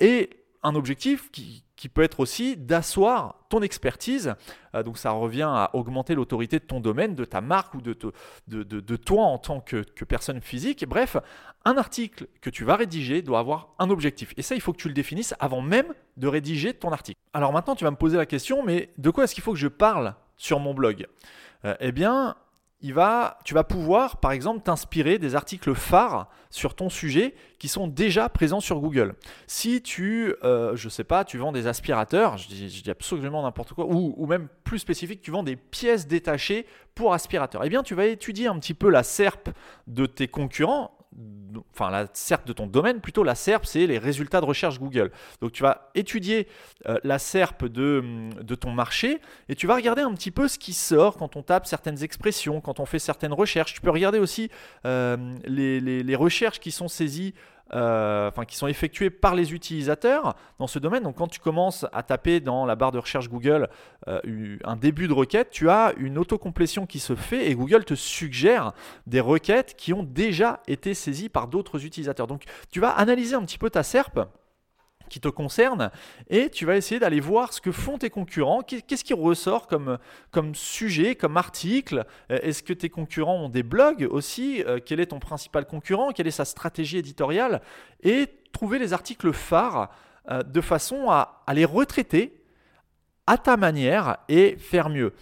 et 0.00 0.28
un 0.62 0.74
objectif 0.74 1.30
qui, 1.30 1.64
qui 1.80 1.88
peut 1.88 2.02
être 2.02 2.20
aussi 2.20 2.58
d'asseoir 2.58 3.36
ton 3.48 3.62
expertise. 3.62 4.34
Euh, 4.74 4.82
donc 4.82 4.98
ça 4.98 5.12
revient 5.12 5.48
à 5.48 5.70
augmenter 5.72 6.14
l'autorité 6.14 6.58
de 6.58 6.64
ton 6.64 6.78
domaine, 6.78 7.14
de 7.14 7.24
ta 7.24 7.40
marque 7.40 7.72
ou 7.72 7.80
de, 7.80 8.96
toi 8.96 9.22
en 9.22 9.38
tant 9.38 9.60
que, 9.60 9.76
que, 9.78 10.04
personne 10.04 10.42
physique. 10.42 10.86
Bref, 10.86 11.16
un 11.64 11.78
article 11.78 12.26
que 12.42 12.50
tu 12.50 12.64
vas 12.64 12.76
rédiger 12.76 13.22
doit 13.22 13.38
avoir 13.38 13.70
un 13.78 13.88
objectif. 13.88 14.34
Et 14.36 14.42
ça, 14.42 14.54
il 14.54 14.60
faut 14.60 14.74
que 14.74 14.76
tu 14.82 14.88
le 14.88 14.94
définisses 14.94 15.34
avant 15.40 15.62
même 15.62 15.94
de 16.18 16.28
rédiger 16.28 16.74
ton 16.74 16.92
article. 16.92 17.18
Alors 17.32 17.50
maintenant, 17.50 17.74
tu 17.74 17.84
vas 17.84 17.90
me 17.90 17.96
poser 17.96 18.18
la 18.18 18.26
question, 18.26 18.62
mais 18.62 18.90
de 18.98 19.08
quoi 19.08 19.24
est-ce 19.24 19.34
qu'il 19.34 19.42
faut 19.42 19.54
que 19.54 19.58
je 19.58 19.68
parle 19.68 20.14
sur 20.36 20.60
mon 20.60 20.74
blog? 20.74 21.06
Euh, 21.64 21.74
Eh 21.80 21.92
bien, 21.92 22.36
il 22.82 22.94
va, 22.94 23.38
tu 23.44 23.52
vas 23.52 23.64
pouvoir, 23.64 24.18
par 24.18 24.32
exemple, 24.32 24.62
t'inspirer 24.62 25.18
des 25.18 25.34
articles 25.34 25.74
phares 25.74 26.30
sur 26.48 26.74
ton 26.74 26.88
sujet 26.88 27.34
qui 27.58 27.68
sont 27.68 27.86
déjà 27.86 28.28
présents 28.28 28.60
sur 28.60 28.80
Google. 28.80 29.14
Si 29.46 29.82
tu, 29.82 30.34
euh, 30.44 30.74
je 30.76 30.88
sais 30.88 31.04
pas, 31.04 31.24
tu 31.24 31.36
vends 31.36 31.52
des 31.52 31.66
aspirateurs, 31.66 32.38
je 32.38 32.48
dis, 32.48 32.90
absolument 32.90 33.42
n'importe 33.42 33.74
quoi, 33.74 33.84
ou, 33.86 34.14
ou, 34.16 34.26
même 34.26 34.48
plus 34.64 34.78
spécifique, 34.78 35.20
tu 35.20 35.30
vends 35.30 35.42
des 35.42 35.56
pièces 35.56 36.06
détachées 36.06 36.66
pour 36.94 37.12
aspirateurs, 37.12 37.64
eh 37.64 37.68
bien, 37.68 37.82
tu 37.82 37.94
vas 37.94 38.06
étudier 38.06 38.46
un 38.46 38.58
petit 38.58 38.74
peu 38.74 38.88
la 38.88 39.02
SERP 39.02 39.50
de 39.86 40.06
tes 40.06 40.28
concurrents 40.28 40.96
enfin 41.72 41.90
la 41.90 42.06
SERP 42.12 42.46
de 42.46 42.52
ton 42.52 42.66
domaine, 42.66 43.00
plutôt 43.00 43.24
la 43.24 43.34
SERP, 43.34 43.66
c'est 43.66 43.86
les 43.86 43.98
résultats 43.98 44.40
de 44.40 44.46
recherche 44.46 44.78
Google. 44.78 45.10
Donc 45.40 45.52
tu 45.52 45.62
vas 45.62 45.90
étudier 45.94 46.46
euh, 46.88 46.98
la 47.02 47.18
SERP 47.18 47.64
de, 47.64 48.30
de, 48.40 48.54
ton 48.54 48.70
marché 48.70 49.20
et 49.48 49.54
tu 49.54 49.66
vas 49.66 49.74
regarder 49.74 50.02
un 50.02 50.14
petit 50.14 50.30
peu 50.30 50.46
ce 50.46 50.58
qui 50.58 50.72
sort 50.72 51.16
quand 51.16 51.36
on 51.36 51.42
tape 51.42 51.66
certaines 51.66 52.02
expressions, 52.02 52.60
quand 52.60 52.80
on 52.80 52.86
fait 52.86 52.98
certaines 52.98 53.32
recherches. 53.32 53.74
Tu 53.74 53.80
peux 53.80 53.90
regarder 53.90 54.18
aussi 54.18 54.50
euh, 54.86 55.16
les, 55.44 56.16
recherches 56.16 56.60
qui 56.60 56.70
sont 56.70 56.88
saisies 56.88 57.34
euh, 57.72 58.30
qui 58.48 58.56
sont 58.56 58.66
effectués 58.66 59.10
par 59.10 59.34
les 59.34 59.52
utilisateurs 59.52 60.34
dans 60.58 60.66
ce 60.66 60.78
domaine. 60.78 61.02
Donc 61.02 61.16
quand 61.16 61.28
tu 61.28 61.40
commences 61.40 61.86
à 61.92 62.02
taper 62.02 62.40
dans 62.40 62.66
la 62.66 62.74
barre 62.74 62.92
de 62.92 62.98
recherche 62.98 63.28
Google 63.28 63.68
euh, 64.08 64.58
un 64.64 64.76
début 64.76 65.08
de 65.08 65.12
requête, 65.12 65.50
tu 65.50 65.68
as 65.68 65.92
une 65.96 66.18
autocomplétion 66.18 66.86
qui 66.86 66.98
se 66.98 67.14
fait 67.14 67.50
et 67.50 67.54
Google 67.54 67.84
te 67.84 67.94
suggère 67.94 68.72
des 69.06 69.20
requêtes 69.20 69.74
qui 69.76 69.92
ont 69.92 70.02
déjà 70.02 70.60
été 70.66 70.94
saisies 70.94 71.28
par 71.28 71.48
d'autres 71.48 71.84
utilisateurs. 71.84 72.26
Donc 72.26 72.44
tu 72.70 72.80
vas 72.80 72.90
analyser 72.90 73.34
un 73.34 73.42
petit 73.42 73.58
peu 73.58 73.70
ta 73.70 73.82
SERP 73.82 74.20
qui 75.10 75.20
te 75.20 75.28
concerne 75.28 75.90
et 76.30 76.48
tu 76.48 76.64
vas 76.64 76.76
essayer 76.76 76.98
d'aller 76.98 77.20
voir 77.20 77.52
ce 77.52 77.60
que 77.60 77.72
font 77.72 77.98
tes 77.98 78.08
concurrents, 78.08 78.62
qu'est-ce 78.62 79.04
qui 79.04 79.12
ressort 79.12 79.66
comme, 79.66 79.98
comme 80.30 80.54
sujet, 80.54 81.16
comme 81.16 81.36
article, 81.36 82.06
euh, 82.30 82.38
est-ce 82.42 82.62
que 82.62 82.72
tes 82.72 82.88
concurrents 82.88 83.44
ont 83.44 83.48
des 83.50 83.62
blogs 83.62 84.08
aussi, 84.10 84.62
euh, 84.64 84.78
quel 84.84 85.00
est 85.00 85.06
ton 85.06 85.18
principal 85.18 85.66
concurrent, 85.66 86.12
quelle 86.12 86.28
est 86.28 86.30
sa 86.30 86.46
stratégie 86.46 86.96
éditoriale? 86.96 87.60
Et 88.02 88.28
trouver 88.52 88.78
les 88.78 88.92
articles 88.92 89.32
phares 89.32 89.90
euh, 90.30 90.42
de 90.42 90.60
façon 90.60 91.10
à, 91.10 91.42
à 91.46 91.52
les 91.52 91.64
retraiter 91.66 92.42
à 93.26 93.36
ta 93.36 93.56
manière 93.56 94.16
et 94.28 94.56
faire 94.56 94.88
mieux. 94.88 95.12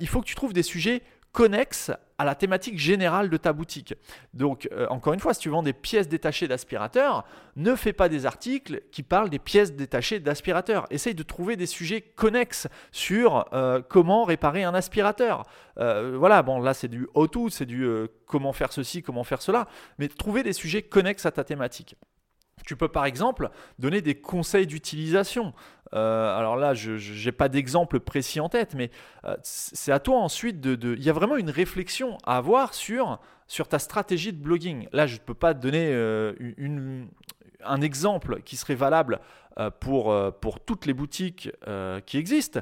il 0.00 0.08
faut 0.08 0.22
que 0.22 0.26
tu 0.26 0.34
trouves 0.34 0.54
des 0.54 0.62
sujets 0.62 1.02
connexes 1.32 1.90
à 2.22 2.24
la 2.24 2.36
thématique 2.36 2.78
générale 2.78 3.28
de 3.30 3.36
ta 3.36 3.52
boutique. 3.52 3.94
Donc, 4.32 4.68
euh, 4.70 4.86
encore 4.90 5.12
une 5.12 5.18
fois, 5.18 5.34
si 5.34 5.40
tu 5.40 5.48
vends 5.48 5.64
des 5.64 5.72
pièces 5.72 6.08
détachées 6.08 6.46
d'aspirateur, 6.46 7.24
ne 7.56 7.74
fais 7.74 7.92
pas 7.92 8.08
des 8.08 8.26
articles 8.26 8.80
qui 8.92 9.02
parlent 9.02 9.28
des 9.28 9.40
pièces 9.40 9.72
détachées 9.72 10.20
d'aspirateur. 10.20 10.86
Essaye 10.90 11.16
de 11.16 11.24
trouver 11.24 11.56
des 11.56 11.66
sujets 11.66 12.00
connexes 12.00 12.68
sur 12.92 13.46
euh, 13.52 13.82
comment 13.86 14.22
réparer 14.22 14.62
un 14.62 14.72
aspirateur. 14.72 15.42
Euh, 15.78 16.16
voilà, 16.16 16.44
bon, 16.44 16.60
là, 16.60 16.74
c'est 16.74 16.86
du 16.86 17.08
how-to, 17.14 17.50
c'est 17.50 17.66
du 17.66 17.84
comment 18.26 18.52
faire 18.52 18.72
ceci, 18.72 19.02
comment 19.02 19.24
faire 19.24 19.42
cela, 19.42 19.66
mais 19.98 20.06
trouver 20.06 20.44
des 20.44 20.52
sujets 20.52 20.82
connexes 20.82 21.26
à 21.26 21.32
ta 21.32 21.42
thématique. 21.42 21.96
Tu 22.66 22.76
peux 22.76 22.88
par 22.88 23.04
exemple 23.04 23.50
donner 23.78 24.00
des 24.00 24.14
conseils 24.14 24.66
d'utilisation. 24.66 25.52
Euh, 25.94 26.36
alors 26.36 26.56
là, 26.56 26.74
je 26.74 27.24
n'ai 27.24 27.32
pas 27.32 27.48
d'exemple 27.48 28.00
précis 28.00 28.40
en 28.40 28.48
tête, 28.48 28.74
mais 28.74 28.90
euh, 29.24 29.36
c'est 29.42 29.92
à 29.92 29.98
toi 29.98 30.18
ensuite 30.18 30.60
de... 30.60 30.94
Il 30.96 31.02
y 31.02 31.10
a 31.10 31.12
vraiment 31.12 31.36
une 31.36 31.50
réflexion 31.50 32.18
à 32.24 32.36
avoir 32.38 32.74
sur, 32.74 33.20
sur 33.46 33.68
ta 33.68 33.78
stratégie 33.78 34.32
de 34.32 34.42
blogging. 34.42 34.88
Là, 34.92 35.06
je 35.06 35.14
ne 35.14 35.20
peux 35.20 35.34
pas 35.34 35.54
te 35.54 35.60
donner 35.60 35.90
euh, 35.92 36.34
un 37.64 37.80
exemple 37.80 38.40
qui 38.42 38.56
serait 38.56 38.74
valable 38.74 39.20
pour, 39.80 40.16
pour 40.40 40.60
toutes 40.60 40.86
les 40.86 40.94
boutiques 40.94 41.50
qui 42.06 42.16
existent, 42.16 42.60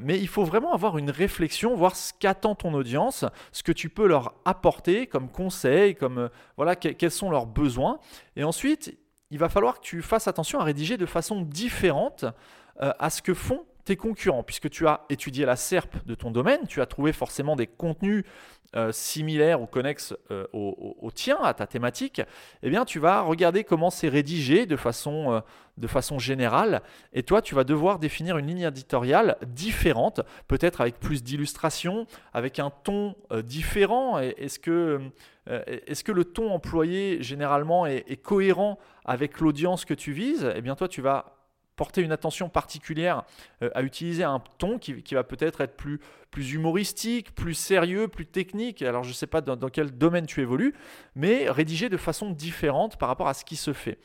mais 0.00 0.18
il 0.18 0.26
faut 0.26 0.42
vraiment 0.42 0.72
avoir 0.72 0.96
une 0.96 1.10
réflexion, 1.10 1.76
voir 1.76 1.94
ce 1.94 2.14
qu'attend 2.18 2.54
ton 2.54 2.72
audience, 2.72 3.26
ce 3.52 3.62
que 3.62 3.72
tu 3.72 3.90
peux 3.90 4.06
leur 4.06 4.34
apporter 4.46 5.06
comme 5.06 5.28
conseil, 5.28 5.94
comme 5.94 6.30
voilà 6.56 6.76
quels 6.76 7.10
sont 7.10 7.30
leurs 7.30 7.44
besoins, 7.44 8.00
et 8.36 8.42
ensuite 8.42 8.98
il 9.30 9.38
va 9.38 9.48
falloir 9.48 9.80
que 9.80 9.84
tu 9.84 10.02
fasses 10.02 10.28
attention 10.28 10.60
à 10.60 10.64
rédiger 10.64 10.96
de 10.96 11.06
façon 11.06 11.42
différente 11.42 12.24
euh, 12.80 12.92
à 12.98 13.10
ce 13.10 13.22
que 13.22 13.34
font 13.34 13.64
concurrents, 13.96 14.42
puisque 14.42 14.70
tu 14.70 14.86
as 14.86 15.02
étudié 15.10 15.44
la 15.44 15.56
SERP 15.56 16.04
de 16.06 16.14
ton 16.14 16.30
domaine, 16.30 16.66
tu 16.68 16.80
as 16.80 16.86
trouvé 16.86 17.12
forcément 17.12 17.56
des 17.56 17.66
contenus 17.66 18.24
euh, 18.76 18.92
similaires 18.92 19.60
ou 19.60 19.66
connexes 19.66 20.14
euh, 20.30 20.46
au, 20.52 21.10
tien, 21.12 21.36
à 21.42 21.54
ta 21.54 21.66
thématique, 21.66 22.22
eh 22.62 22.70
bien 22.70 22.84
tu 22.84 23.00
vas 23.00 23.22
regarder 23.22 23.64
comment 23.64 23.90
c'est 23.90 24.08
rédigé 24.08 24.64
de 24.64 24.76
façon, 24.76 25.42
de 25.76 25.86
façon 25.88 26.20
générale, 26.20 26.82
et 27.12 27.24
toi 27.24 27.42
tu 27.42 27.56
vas 27.56 27.64
devoir 27.64 27.98
définir 27.98 28.38
une 28.38 28.46
ligne 28.46 28.62
éditoriale 28.62 29.36
différente, 29.46 30.20
peut-être 30.46 30.80
avec 30.80 31.00
plus 31.00 31.24
d'illustrations, 31.24 32.06
avec 32.32 32.60
un 32.60 32.70
ton 32.70 33.16
différent. 33.42 34.20
Est-ce 34.20 34.60
que, 34.60 35.00
est 35.48 36.02
que 36.04 36.12
le 36.12 36.24
ton 36.24 36.52
employé 36.52 37.22
généralement 37.22 37.86
est, 37.86 38.04
est 38.06 38.22
cohérent 38.22 38.78
avec 39.04 39.40
l'audience 39.40 39.84
que 39.84 39.94
tu 39.94 40.12
vises? 40.12 40.48
Eh 40.54 40.60
bien 40.60 40.76
toi 40.76 40.86
tu 40.86 41.02
vas 41.02 41.39
porter 41.80 42.02
une 42.02 42.12
attention 42.12 42.50
particulière 42.50 43.22
euh, 43.62 43.70
à 43.74 43.82
utiliser 43.82 44.22
un 44.22 44.42
ton 44.58 44.78
qui, 44.78 44.92
va 45.14 45.24
peut-être 45.24 45.62
être 45.62 45.78
plus, 45.78 45.98
plus 46.30 46.52
humoristique, 46.52 47.34
plus 47.34 47.54
sérieux, 47.54 48.06
plus 48.06 48.26
technique. 48.26 48.82
Alors 48.82 49.02
je 49.02 49.08
ne 49.08 49.14
sais 49.14 49.26
pas 49.26 49.40
dans, 49.40 49.70
quel 49.70 49.90
domaine 49.90 50.26
tu 50.26 50.42
évolues, 50.42 50.74
mais 51.16 51.48
rédigé 51.48 51.88
de 51.88 51.96
façon 51.96 52.32
différente 52.32 52.98
par 52.98 53.08
rapport 53.08 53.28
à 53.28 53.32
ce 53.32 53.46
qui 53.46 53.56
se 53.56 53.72
fait. 53.72 53.96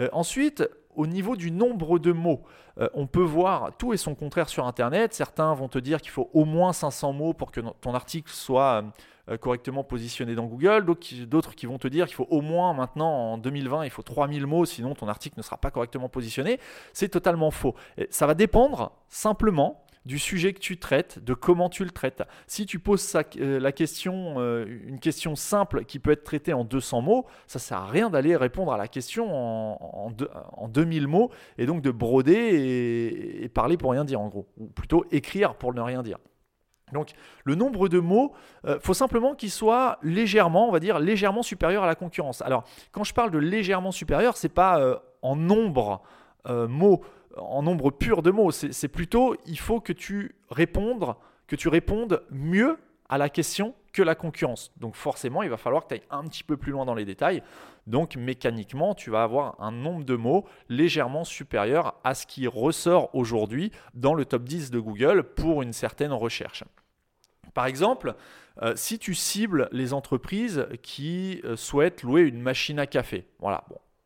Euh, 0.00 0.08
ensuite, 0.12 0.66
au 0.98 1.06
niveau 1.06 1.36
du 1.36 1.50
nombre 1.52 1.98
de 1.98 2.12
mots, 2.12 2.42
euh, 2.78 2.88
on 2.92 3.06
peut 3.06 3.22
voir 3.22 3.70
tout 3.78 3.94
et 3.94 3.96
son 3.96 4.14
contraire 4.16 4.48
sur 4.48 4.66
Internet. 4.66 5.14
Certains 5.14 5.54
vont 5.54 5.68
te 5.68 5.78
dire 5.78 6.00
qu'il 6.02 6.10
faut 6.10 6.28
au 6.34 6.44
moins 6.44 6.72
500 6.72 7.12
mots 7.12 7.32
pour 7.32 7.52
que 7.52 7.60
ton 7.80 7.94
article 7.94 8.30
soit 8.30 8.84
euh, 9.30 9.36
correctement 9.36 9.84
positionné 9.84 10.34
dans 10.34 10.46
Google, 10.46 10.84
d'autres 11.26 11.54
qui 11.54 11.66
vont 11.66 11.78
te 11.78 11.86
dire 11.86 12.06
qu'il 12.06 12.16
faut 12.16 12.26
au 12.30 12.40
moins 12.40 12.74
maintenant 12.74 13.10
en 13.10 13.38
2020, 13.38 13.84
il 13.84 13.90
faut 13.90 14.02
3000 14.02 14.44
mots, 14.46 14.64
sinon 14.64 14.94
ton 14.94 15.06
article 15.06 15.38
ne 15.38 15.42
sera 15.42 15.56
pas 15.56 15.70
correctement 15.70 16.08
positionné. 16.08 16.58
C'est 16.92 17.08
totalement 17.08 17.52
faux. 17.52 17.76
ça 18.10 18.26
va 18.26 18.34
dépendre 18.34 18.90
simplement 19.08 19.84
du 20.08 20.18
sujet 20.18 20.54
que 20.54 20.58
tu 20.58 20.78
traites, 20.78 21.22
de 21.22 21.34
comment 21.34 21.68
tu 21.68 21.84
le 21.84 21.90
traites. 21.90 22.22
Si 22.46 22.64
tu 22.64 22.78
poses 22.78 23.14
euh, 23.36 23.60
la 23.60 23.72
question, 23.72 24.36
euh, 24.38 24.64
une 24.86 25.00
question 25.00 25.36
simple 25.36 25.84
qui 25.84 25.98
peut 25.98 26.12
être 26.12 26.24
traitée 26.24 26.54
en 26.54 26.64
200 26.64 27.02
mots, 27.02 27.26
ça 27.46 27.58
sert 27.58 27.76
à 27.76 27.86
rien 27.86 28.08
d'aller 28.08 28.34
répondre 28.34 28.72
à 28.72 28.78
la 28.78 28.88
question 28.88 29.28
en, 29.30 30.10
en, 30.56 30.68
2000 30.68 31.06
mots 31.06 31.30
et 31.58 31.66
donc 31.66 31.82
de 31.82 31.90
broder 31.90 33.42
et, 33.42 33.48
parler 33.50 33.76
pour 33.76 33.90
rien 33.90 34.06
dire 34.06 34.18
en 34.18 34.28
gros, 34.28 34.46
ou 34.56 34.68
plutôt 34.68 35.04
écrire 35.10 35.56
pour 35.56 35.74
ne 35.74 35.80
rien 35.82 36.02
dire. 36.02 36.16
Donc 36.94 37.10
le 37.44 37.54
nombre 37.54 37.90
de 37.90 37.98
mots, 37.98 38.32
il 38.64 38.70
euh, 38.70 38.80
faut 38.80 38.94
simplement 38.94 39.34
qu'il 39.34 39.50
soit 39.50 39.98
légèrement, 40.02 40.70
on 40.70 40.72
va 40.72 40.80
dire, 40.80 41.00
légèrement 41.00 41.42
supérieur 41.42 41.84
à 41.84 41.86
la 41.86 41.94
concurrence. 41.94 42.40
Alors 42.40 42.64
quand 42.92 43.04
je 43.04 43.12
parle 43.12 43.30
de 43.30 43.38
légèrement 43.38 43.92
supérieur, 43.92 44.38
c'est 44.38 44.48
pas 44.48 45.02
en 45.20 45.36
nombre 45.36 46.00
mots, 46.48 47.02
en 47.40 47.62
nombre 47.62 47.90
pur 47.90 48.22
de 48.22 48.30
mots, 48.30 48.50
c'est 48.50 48.88
plutôt 48.88 49.36
il 49.46 49.58
faut 49.58 49.80
que 49.80 49.92
tu 49.92 50.34
répondes, 50.50 51.14
que 51.46 51.56
tu 51.56 51.68
répondes 51.68 52.22
mieux 52.30 52.78
à 53.08 53.18
la 53.18 53.28
question 53.28 53.74
que 53.92 54.02
la 54.02 54.14
concurrence. 54.14 54.70
Donc 54.76 54.94
forcément, 54.94 55.42
il 55.42 55.50
va 55.50 55.56
falloir 55.56 55.84
que 55.84 55.88
tu 55.88 55.94
ailles 55.94 56.06
un 56.10 56.24
petit 56.24 56.44
peu 56.44 56.56
plus 56.56 56.72
loin 56.72 56.84
dans 56.84 56.94
les 56.94 57.04
détails. 57.04 57.42
Donc 57.86 58.16
mécaniquement, 58.16 58.94
tu 58.94 59.10
vas 59.10 59.22
avoir 59.22 59.60
un 59.60 59.72
nombre 59.72 60.04
de 60.04 60.14
mots 60.14 60.44
légèrement 60.68 61.24
supérieur 61.24 61.94
à 62.04 62.14
ce 62.14 62.26
qui 62.26 62.46
ressort 62.46 63.14
aujourd'hui 63.14 63.72
dans 63.94 64.14
le 64.14 64.24
top 64.24 64.44
10 64.44 64.70
de 64.70 64.78
Google 64.78 65.22
pour 65.22 65.62
une 65.62 65.72
certaine 65.72 66.12
recherche. 66.12 66.64
Par 67.54 67.66
exemple, 67.66 68.14
euh, 68.62 68.74
si 68.76 68.98
tu 68.98 69.14
cibles 69.14 69.68
les 69.72 69.94
entreprises 69.94 70.66
qui 70.82 71.40
euh, 71.44 71.56
souhaitent 71.56 72.02
louer 72.02 72.22
une 72.22 72.40
machine 72.40 72.78
à 72.78 72.86
café, 72.86 73.26
voilà, 73.38 73.64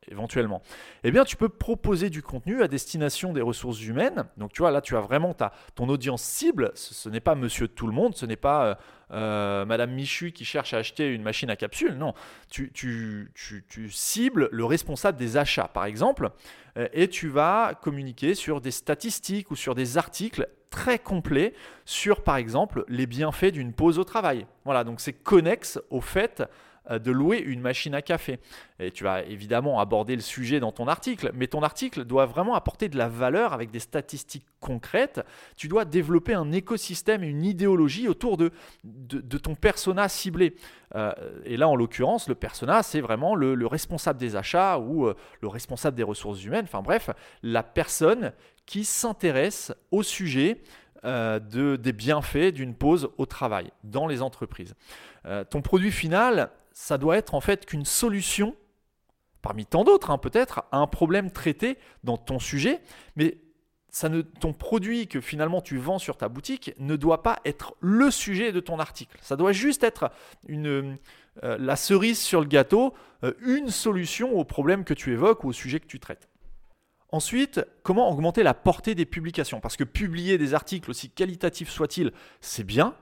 éventuellement, 0.08 0.62
eh 1.04 1.10
bien 1.10 1.24
tu 1.24 1.36
peux 1.36 1.48
proposer 1.48 2.10
du 2.10 2.22
contenu 2.22 2.62
à 2.62 2.68
destination 2.68 3.32
des 3.32 3.40
ressources 3.40 3.82
humaines. 3.82 4.24
Donc 4.36 4.52
tu 4.52 4.62
vois, 4.62 4.70
là 4.70 4.80
tu 4.80 4.96
as 4.96 5.00
vraiment 5.00 5.34
ta, 5.34 5.52
ton 5.74 5.88
audience 5.88 6.22
cible, 6.22 6.72
ce, 6.74 7.08
n'est 7.08 7.20
pas 7.20 7.34
monsieur 7.34 7.68
tout 7.68 7.86
le 7.86 7.92
monde, 7.92 8.16
ce 8.16 8.26
n'est 8.26 8.36
pas 8.36 8.66
euh, 8.66 8.74
euh, 9.12 9.64
Madame 9.64 9.92
Michu 9.92 10.32
qui 10.32 10.44
cherche 10.44 10.74
à 10.74 10.78
acheter 10.78 11.12
une 11.12 11.22
machine 11.22 11.50
à 11.50 11.56
capsule, 11.56 11.94
non, 11.94 12.14
tu, 12.50 12.72
tu, 12.72 13.30
tu, 13.34 13.90
cibles 13.90 14.48
le 14.50 14.64
responsable 14.64 15.18
des 15.18 15.36
achats 15.36 15.68
par 15.68 15.84
exemple, 15.84 16.30
euh, 16.76 16.88
et 16.92 17.08
tu 17.08 17.28
vas 17.28 17.74
communiquer 17.80 18.34
sur 18.34 18.60
des 18.60 18.70
statistiques 18.70 19.50
ou 19.50 19.56
sur 19.56 19.74
des 19.74 19.98
articles 19.98 20.48
très 20.70 20.98
complets 20.98 21.52
sur 21.84 22.22
par 22.22 22.36
exemple 22.36 22.84
les 22.88 23.06
bienfaits 23.06 23.52
d'une 23.52 23.72
pause 23.72 23.98
au 23.98 24.04
travail. 24.04 24.46
Voilà, 24.64 24.84
donc 24.84 25.00
c'est 25.00 25.12
connexe 25.12 25.78
au 25.90 26.00
fait 26.00 26.42
de 26.90 27.10
louer 27.10 27.38
une 27.38 27.60
machine 27.60 27.94
à 27.94 28.02
café. 28.02 28.40
Et 28.78 28.90
tu 28.90 29.04
vas 29.04 29.22
évidemment 29.22 29.78
aborder 29.78 30.16
le 30.16 30.22
sujet 30.22 30.60
dans 30.60 30.72
ton 30.72 30.88
article, 30.88 31.30
mais 31.34 31.46
ton 31.46 31.62
article 31.62 32.04
doit 32.04 32.26
vraiment 32.26 32.54
apporter 32.54 32.88
de 32.88 32.98
la 32.98 33.08
valeur 33.08 33.52
avec 33.52 33.70
des 33.70 33.78
statistiques 33.78 34.46
concrètes. 34.60 35.20
Tu 35.56 35.68
dois 35.68 35.84
développer 35.84 36.34
un 36.34 36.50
écosystème 36.52 37.22
et 37.22 37.28
une 37.28 37.44
idéologie 37.44 38.08
autour 38.08 38.36
de, 38.36 38.50
ton 39.38 39.54
persona 39.54 40.08
ciblé. 40.08 40.56
Euh, 40.94 41.12
et 41.44 41.56
là, 41.56 41.68
en 41.68 41.76
l'occurrence, 41.76 42.28
le 42.28 42.34
persona, 42.34 42.82
c'est 42.82 43.00
vraiment 43.00 43.34
le, 43.34 43.66
responsable 43.66 44.18
des 44.18 44.36
achats 44.36 44.78
ou 44.78 45.06
euh, 45.06 45.14
le 45.40 45.48
responsable 45.48 45.96
des 45.96 46.02
ressources 46.02 46.42
humaines. 46.44 46.64
Enfin 46.64 46.82
bref, 46.82 47.10
la 47.42 47.62
personne 47.62 48.32
qui 48.66 48.84
s'intéresse 48.84 49.72
au 49.90 50.02
sujet 50.02 50.62
de, 51.04 51.74
des 51.74 51.92
bienfaits 51.92 52.52
d'une 52.54 52.76
pause 52.76 53.10
au 53.18 53.26
travail 53.26 53.72
dans 53.82 54.06
les 54.06 54.22
entreprises. 54.22 54.76
ton 55.50 55.60
produit 55.60 55.90
final, 55.90 56.52
ça 56.74 56.98
doit 56.98 57.16
être 57.16 57.34
en 57.34 57.40
fait 57.40 57.66
qu'une 57.66 57.84
solution, 57.84 58.56
parmi 59.40 59.66
tant 59.66 59.84
d'autres 59.84 60.10
hein, 60.10 60.18
peut-être, 60.18 60.64
à 60.72 60.78
un 60.78 60.86
problème 60.86 61.30
traité 61.30 61.78
dans 62.04 62.16
ton 62.16 62.38
sujet, 62.38 62.80
mais 63.16 63.38
ça 63.88 64.08
ne, 64.08 64.22
ton 64.22 64.54
produit 64.54 65.06
que 65.06 65.20
finalement 65.20 65.60
tu 65.60 65.76
vends 65.76 65.98
sur 65.98 66.16
ta 66.16 66.28
boutique 66.28 66.72
ne 66.78 66.96
doit 66.96 67.22
pas 67.22 67.40
être 67.44 67.74
le 67.80 68.10
sujet 68.10 68.50
de 68.50 68.60
ton 68.60 68.78
article. 68.78 69.18
Ça 69.20 69.36
doit 69.36 69.52
juste 69.52 69.84
être 69.84 70.10
euh, 70.48 70.96
la 71.42 71.76
cerise 71.76 72.18
sur 72.18 72.40
le 72.40 72.46
gâteau, 72.46 72.94
euh, 73.22 73.34
une 73.42 73.68
solution 73.68 74.32
au 74.32 74.44
problème 74.44 74.84
que 74.84 74.94
tu 74.94 75.12
évoques 75.12 75.44
ou 75.44 75.48
au 75.48 75.52
sujet 75.52 75.78
que 75.78 75.86
tu 75.86 76.00
traites. 76.00 76.28
Ensuite, 77.10 77.60
comment 77.82 78.10
augmenter 78.10 78.42
la 78.42 78.54
portée 78.54 78.94
des 78.94 79.04
publications? 79.04 79.60
Parce 79.60 79.76
que 79.76 79.84
publier 79.84 80.38
des 80.38 80.54
articles, 80.54 80.90
aussi 80.90 81.10
qualitatifs 81.10 81.68
soient-ils, 81.68 82.12
c'est 82.40 82.64
bien, 82.64 82.94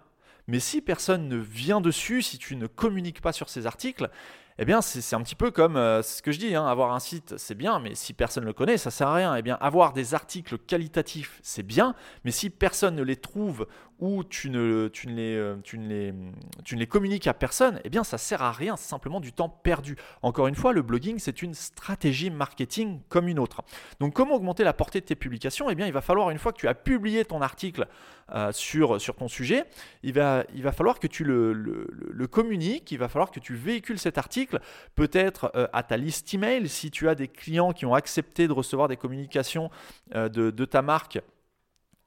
mais 0.50 0.58
si 0.60 0.80
personne 0.80 1.28
ne 1.28 1.36
vient 1.36 1.80
dessus, 1.80 2.22
si 2.22 2.36
tu 2.36 2.56
ne 2.56 2.66
communiques 2.66 3.20
pas 3.20 3.32
sur 3.32 3.48
ces 3.48 3.66
articles, 3.66 4.10
eh 4.58 4.64
bien, 4.66 4.82
c'est 4.82 5.16
un 5.16 5.22
petit 5.22 5.36
peu 5.36 5.50
comme 5.50 5.76
euh, 5.76 6.02
ce 6.02 6.20
que 6.20 6.32
je 6.32 6.38
dis, 6.38 6.54
hein, 6.54 6.66
avoir 6.66 6.92
un 6.92 6.98
site, 6.98 7.38
c'est 7.38 7.54
bien, 7.54 7.78
mais 7.78 7.94
si 7.94 8.12
personne 8.12 8.42
ne 8.42 8.48
le 8.48 8.52
connaît, 8.52 8.76
ça 8.76 8.90
sert 8.90 9.08
à 9.08 9.14
rien. 9.14 9.34
Eh 9.36 9.40
bien, 9.40 9.56
avoir 9.60 9.94
des 9.94 10.12
articles 10.12 10.58
qualitatifs, 10.58 11.38
c'est 11.42 11.62
bien, 11.62 11.94
mais 12.24 12.30
si 12.30 12.50
personne 12.50 12.96
ne 12.96 13.02
les 13.02 13.16
trouve 13.16 13.66
ou 14.00 14.24
tu 14.24 14.50
ne, 14.50 14.88
tu 14.88 15.06
ne, 15.08 15.14
les, 15.14 15.36
euh, 15.36 15.56
tu 15.62 15.78
ne, 15.78 16.78
les, 16.78 16.86
communiques 16.86 17.26
à 17.26 17.34
personne, 17.34 17.80
eh 17.84 17.90
bien, 17.90 18.02
ça 18.02 18.18
sert 18.18 18.42
à 18.42 18.50
rien, 18.50 18.76
c'est 18.76 18.88
simplement 18.88 19.20
du 19.20 19.32
temps 19.32 19.48
perdu. 19.48 19.96
Encore 20.22 20.48
une 20.48 20.54
fois, 20.54 20.72
le 20.72 20.82
blogging, 20.82 21.18
c'est 21.18 21.42
une 21.42 21.54
stratégie 21.54 22.30
marketing 22.30 23.00
comme 23.08 23.28
une 23.28 23.38
autre. 23.38 23.62
Donc, 24.00 24.14
comment 24.14 24.34
augmenter 24.34 24.64
la 24.64 24.72
portée 24.72 25.00
de 25.00 25.06
tes 25.06 25.14
publications? 25.14 25.68
Eh 25.70 25.74
bien, 25.74 25.86
il 25.86 25.92
va 25.92 26.00
falloir, 26.00 26.30
une 26.30 26.38
fois 26.38 26.52
que 26.52 26.58
tu 26.58 26.68
as 26.68 26.74
publié 26.74 27.24
ton 27.24 27.42
article 27.42 27.86
euh, 28.32 28.52
sur, 28.52 28.98
ton 29.16 29.28
sujet, 29.28 29.64
il 30.02 30.14
va, 30.14 30.44
falloir 30.72 30.98
que 30.98 31.06
tu 31.06 31.24
le, 31.24 32.26
communiques, 32.26 32.90
il 32.92 32.98
va 32.98 33.08
falloir 33.08 33.30
que 33.30 33.40
tu 33.40 33.54
véhicules 33.54 33.98
cet 33.98 34.16
article 34.18 34.60
peut-être 34.94 35.50
euh, 35.54 35.66
à 35.72 35.82
ta 35.82 35.96
liste 35.96 36.32
email, 36.32 36.68
si 36.68 36.90
tu 36.90 37.08
as 37.08 37.14
des 37.14 37.28
clients 37.28 37.72
qui 37.72 37.84
ont 37.84 37.94
accepté 37.94 38.48
de 38.48 38.52
recevoir 38.52 38.88
des 38.88 38.96
communications 38.96 39.70
de, 40.14 40.64
ta 40.64 40.82
marque 40.82 41.20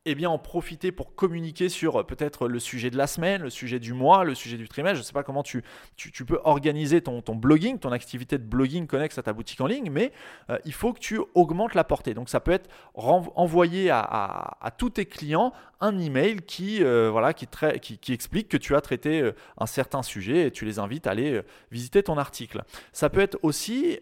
eh 0.06 0.16
bien 0.16 0.30
en 0.30 0.38
profiter 0.38 0.92
pour 0.92 1.16
communiquer 1.16 1.70
sur 1.70 2.02
euh, 2.02 2.04
peut-être 2.04 2.48
le 2.48 2.60
sujet 2.60 2.90
de 2.90 2.98
la 2.98 3.08
semaine, 3.08 3.42
le 3.42 3.50
sujet 3.50 3.80
du 3.80 3.94
mois, 3.94 4.26
le 4.26 4.36
sujet 4.36 4.58
du 4.58 4.68
trimestre. 4.68 4.98
Je 4.98 5.02
ne 5.02 5.06
sais 5.06 5.14
pas 5.14 5.24
comment 5.24 5.44
tu, 5.44 5.64
peux 6.28 6.40
organiser 6.44 7.02
ton, 7.02 7.22
blogging, 7.36 7.80
ton 7.80 7.92
activité 7.92 8.38
de 8.38 8.44
blogging 8.44 8.86
connexe 8.86 9.18
à 9.18 9.24
ta 9.24 9.32
boutique 9.32 9.62
en 9.62 9.68
ligne, 9.68 9.90
mais 9.90 10.12
euh, 10.50 10.58
il 10.66 10.74
faut 10.74 10.94
que 10.94 11.00
tu 11.00 11.20
augmentes 11.36 11.74
la 11.74 11.84
portée. 11.84 12.14
Donc 12.14 12.30
ça 12.30 12.40
peut 12.40 12.52
être 12.52 12.70
envoyer 12.96 13.90
à, 13.92 14.74
tous 14.78 14.92
tes 14.92 15.06
clients 15.06 15.54
un 15.80 15.98
email 15.98 16.38
qui, 16.38 16.84
euh, 16.84 17.32
qui, 17.82 18.14
explique 18.14 18.50
que 18.50 18.58
tu 18.58 18.76
as 18.76 18.82
traité 18.82 19.32
un 19.58 19.66
certain 19.66 20.04
sujet 20.04 20.48
et 20.48 20.52
tu 20.52 20.66
les 20.66 20.80
invites 20.80 21.08
à 21.08 21.12
aller 21.12 21.42
visiter 21.72 22.04
ton 22.04 22.18
article. 22.18 22.64
Ça 22.92 23.10
peut 23.10 23.22
être 23.22 23.38
aussi 23.42 24.00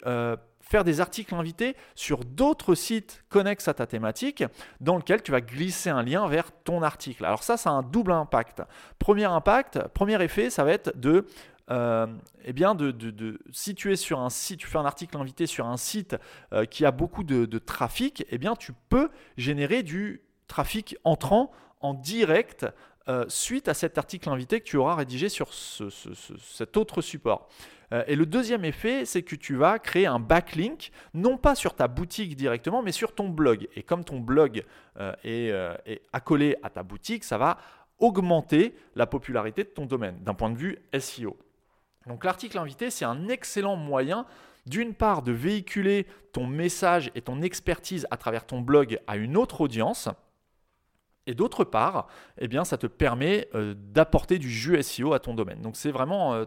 faire 0.71 0.83
des 0.85 1.01
articles 1.01 1.35
invités 1.35 1.75
sur 1.95 2.23
d'autres 2.23 2.75
sites 2.75 3.25
connexes 3.27 3.67
à 3.67 3.73
ta 3.73 3.85
thématique 3.85 4.45
dans 4.79 4.95
lequel 4.95 5.21
tu 5.21 5.31
vas 5.31 5.41
glisser 5.41 5.89
un 5.89 6.01
lien 6.01 6.25
vers 6.29 6.49
ton 6.63 6.81
article. 6.81 7.25
Alors 7.25 7.43
ça, 7.43 7.57
ça 7.57 7.71
a 7.71 7.73
un 7.73 7.83
double 7.83 8.13
impact. 8.13 8.63
Premier 8.97 9.25
impact, 9.25 9.89
premier 9.89 10.23
effet, 10.23 10.49
ça 10.49 10.63
va 10.63 10.71
être 10.71 10.97
de 10.97 11.25
euh, 11.71 12.07
eh 12.45 12.53
bien 12.53 12.73
de, 12.73 12.91
de, 12.91 13.39
si 13.51 13.75
sur 13.95 14.19
un 14.21 14.29
site, 14.29 14.61
tu 14.61 14.67
fais 14.67 14.77
un 14.77 14.85
article 14.85 15.17
invité 15.17 15.45
sur 15.45 15.67
un 15.67 15.77
site 15.77 16.15
euh, 16.53 16.63
qui 16.63 16.85
a 16.85 16.91
beaucoup 16.91 17.23
de, 17.23 17.45
trafic, 17.59 18.25
eh 18.29 18.37
bien 18.37 18.55
tu 18.55 18.71
peux 18.89 19.09
générer 19.35 19.83
du 19.83 20.21
trafic 20.47 20.95
entrant 21.03 21.51
en 21.81 21.93
direct 21.93 22.65
euh, 23.09 23.25
suite 23.29 23.67
à 23.67 23.73
cet 23.73 23.97
article 23.97 24.29
invité 24.29 24.59
que 24.59 24.65
tu 24.65 24.77
auras 24.77 24.95
rédigé 24.95 25.27
sur 25.27 25.53
cet 25.53 26.77
autre 26.77 27.01
support. 27.01 27.47
Euh, 27.93 28.03
et 28.07 28.15
le 28.15 28.25
deuxième 28.25 28.63
effet, 28.63 29.05
c'est 29.05 29.23
que 29.23 29.35
tu 29.35 29.55
vas 29.55 29.79
créer 29.79 30.05
un 30.05 30.19
backlink, 30.19 30.91
non 31.13 31.37
pas 31.37 31.55
sur 31.55 31.73
ta 31.73 31.87
boutique 31.87 32.35
directement, 32.35 32.81
mais 32.81 32.91
sur 32.91 33.13
ton 33.13 33.29
blog. 33.29 33.67
Et 33.75 33.83
comme 33.83 34.03
ton 34.03 34.19
blog 34.19 34.63
euh, 34.99 35.13
est, 35.23 36.01
accolé 36.13 36.57
à 36.63 36.69
ta 36.69 36.83
boutique, 36.83 37.23
ça 37.23 37.37
va 37.37 37.57
augmenter 37.99 38.75
la 38.95 39.07
popularité 39.07 39.63
de 39.63 39.69
ton 39.69 39.85
domaine 39.85 40.17
d'un 40.21 40.33
point 40.33 40.49
de 40.49 40.57
vue 40.57 40.77
SEO. 40.97 41.37
Donc 42.07 42.23
l'article 42.23 42.57
invité, 42.57 42.89
c'est 42.89 43.05
un 43.05 43.27
excellent 43.27 43.75
moyen 43.75 44.25
d'une 44.65 44.93
part 44.93 45.21
de 45.21 45.31
véhiculer 45.31 46.07
ton 46.33 46.47
message 46.47 47.11
et 47.15 47.21
ton 47.21 47.41
expertise 47.41 48.07
à 48.11 48.17
travers 48.17 48.45
ton 48.45 48.61
blog 48.61 48.99
à 49.07 49.17
une 49.17 49.37
autre 49.37 49.61
audience, 49.61 50.07
et 51.27 51.35
d'autre 51.35 51.63
part, 51.63 52.07
eh 52.39 52.49
ça 52.63 52.77
te 52.77 52.87
permet 52.87 53.47
euh, 53.53 53.75
d'apporter 53.77 54.39
du 54.39 54.49
jus 54.49 54.81
SEO 54.81 55.13
à 55.13 55.19
ton 55.19 55.33
domaine. 55.33 55.61
Donc 55.61 55.75
c'est 55.75 55.91
vraiment 55.91 56.33
euh, 56.33 56.45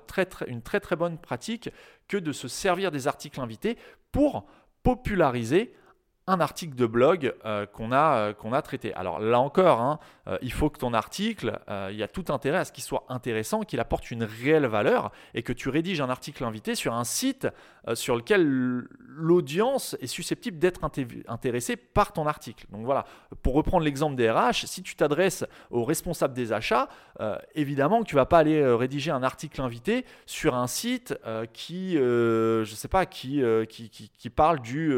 une 0.49 0.63
très 0.63 0.81
très 0.81 0.97
bonne 0.97 1.19
pratique 1.19 1.71
que 2.09 2.17
de 2.17 2.33
se 2.33 2.49
servir 2.49 2.91
des 2.91 3.07
articles 3.07 3.41
invités 3.41 3.79
pour 4.11 4.47
populariser 4.83 5.75
un 6.27 6.41
article 6.41 6.75
de 6.75 6.87
blog 6.87 7.35
euh, 7.45 7.67
qu'on 7.67 7.93
a, 7.93 8.17
euh, 8.17 8.33
qu'on 8.33 8.53
a 8.55 8.63
traité. 8.63 8.95
Alors 8.95 9.21
là 9.21 9.39
encore, 9.41 9.81
hein, 9.81 9.99
euh, 10.27 10.39
il 10.41 10.53
faut 10.53 10.71
que 10.71 10.79
ton 10.79 10.95
article, 10.95 11.61
il 11.91 11.97
y 11.97 12.03
a 12.03 12.09
tout 12.09 12.25
intérêt 12.29 12.59
à 12.59 12.65
ce 12.65 12.73
qu'il 12.73 12.83
soit 12.83 13.05
intéressant, 13.09 13.63
qu'il 13.63 13.81
apporte 13.81 14.11
une 14.11 14.25
réelle 14.25 14.67
valeur 14.67 15.13
et 15.35 15.43
que 15.43 15.53
tu 15.53 15.69
rédiges 15.69 16.01
un 16.01 16.09
article 16.09 16.45
invité 16.45 16.75
sur 16.75 16.95
un 16.95 17.05
site 17.05 17.49
sur 17.95 18.17
lequel 18.17 18.87
l'audience 19.01 19.97
est 20.01 20.07
susceptible 20.07 20.59
d'être 20.59 20.81
intéressée 21.29 21.77
par 21.77 22.13
ton 22.13 22.27
article. 22.27 22.67
Donc 22.71 22.85
voilà, 22.85 23.05
pour 23.43 23.55
reprendre 23.55 23.85
l'exemple 23.85 24.17
des 24.17 24.31
RH, 24.31 24.67
si 24.67 24.83
tu 24.83 24.97
t'adresses 24.97 25.45
aux 25.71 25.85
responsables 25.85 26.35
des 26.35 26.53
achats, 26.53 26.89
évidemment 27.55 28.03
que 28.03 28.09
tu 28.09 28.15
vas 28.15 28.27
pas 28.27 28.39
aller 28.39 28.65
rédiger 28.65 29.11
un 29.11 29.23
article 29.23 29.61
invité 29.61 30.07
sur 30.27 30.55
un 30.55 30.67
site 30.67 31.15
qui, 31.53 31.97
je 31.97 32.73
sais 32.75 32.89
pas, 32.89 33.05
qui, 33.05 33.43
qui 33.69 34.31
parle 34.31 34.61
du 34.61 34.93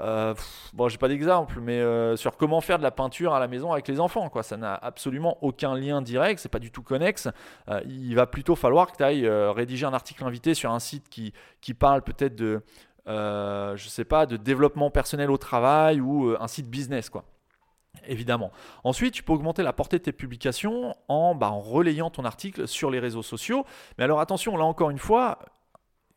euh, 0.00 0.34
bon, 0.72 0.88
j'ai 0.88 0.98
pas 0.98 1.08
d'exemple, 1.08 1.58
mais 1.60 1.80
euh, 1.80 2.16
sur 2.16 2.36
comment 2.36 2.60
faire 2.60 2.78
de 2.78 2.82
la 2.82 2.90
peinture 2.90 3.34
à 3.34 3.40
la 3.40 3.48
maison 3.48 3.72
avec 3.72 3.88
les 3.88 4.00
enfants. 4.00 4.28
Quoi. 4.28 4.42
Ça 4.42 4.56
n'a 4.56 4.74
absolument 4.74 5.38
aucun 5.42 5.74
lien 5.74 6.00
direct, 6.00 6.40
c'est 6.40 6.48
pas 6.48 6.58
du 6.58 6.70
tout 6.70 6.82
connexe. 6.82 7.28
Euh, 7.68 7.80
il 7.86 8.14
va 8.14 8.26
plutôt 8.26 8.54
falloir 8.54 8.90
que 8.90 8.96
tu 8.96 9.02
ailles 9.02 9.28
rédiger 9.28 9.86
un 9.86 9.94
article 9.94 10.24
invité 10.24 10.54
sur 10.54 10.70
un 10.70 10.78
site 10.78 11.08
qui, 11.08 11.32
qui 11.60 11.74
parle 11.74 12.02
peut-être 12.02 12.36
de, 12.36 12.62
je 13.06 13.88
sais 13.88 14.04
pas, 14.04 14.26
de 14.26 14.36
développement 14.36 14.90
personnel 14.90 15.30
au 15.30 15.38
travail 15.38 16.00
ou 16.00 16.34
un 16.38 16.48
site 16.48 16.68
business. 16.68 17.10
quoi 17.10 17.24
évidemment. 18.06 18.50
Ensuite, 18.84 19.12
tu 19.12 19.22
peux 19.22 19.32
augmenter 19.32 19.62
la 19.62 19.72
portée 19.72 19.98
de 19.98 20.04
tes 20.04 20.12
publications 20.12 20.96
en, 21.08 21.34
bah, 21.34 21.50
en 21.50 21.60
relayant 21.60 22.08
ton 22.08 22.24
article 22.24 22.66
sur 22.66 22.90
les 22.90 22.98
réseaux 22.98 23.22
sociaux. 23.22 23.66
Mais 23.98 24.04
alors 24.04 24.20
attention, 24.20 24.56
là 24.56 24.64
encore 24.64 24.90
une 24.90 24.98
fois, 24.98 25.38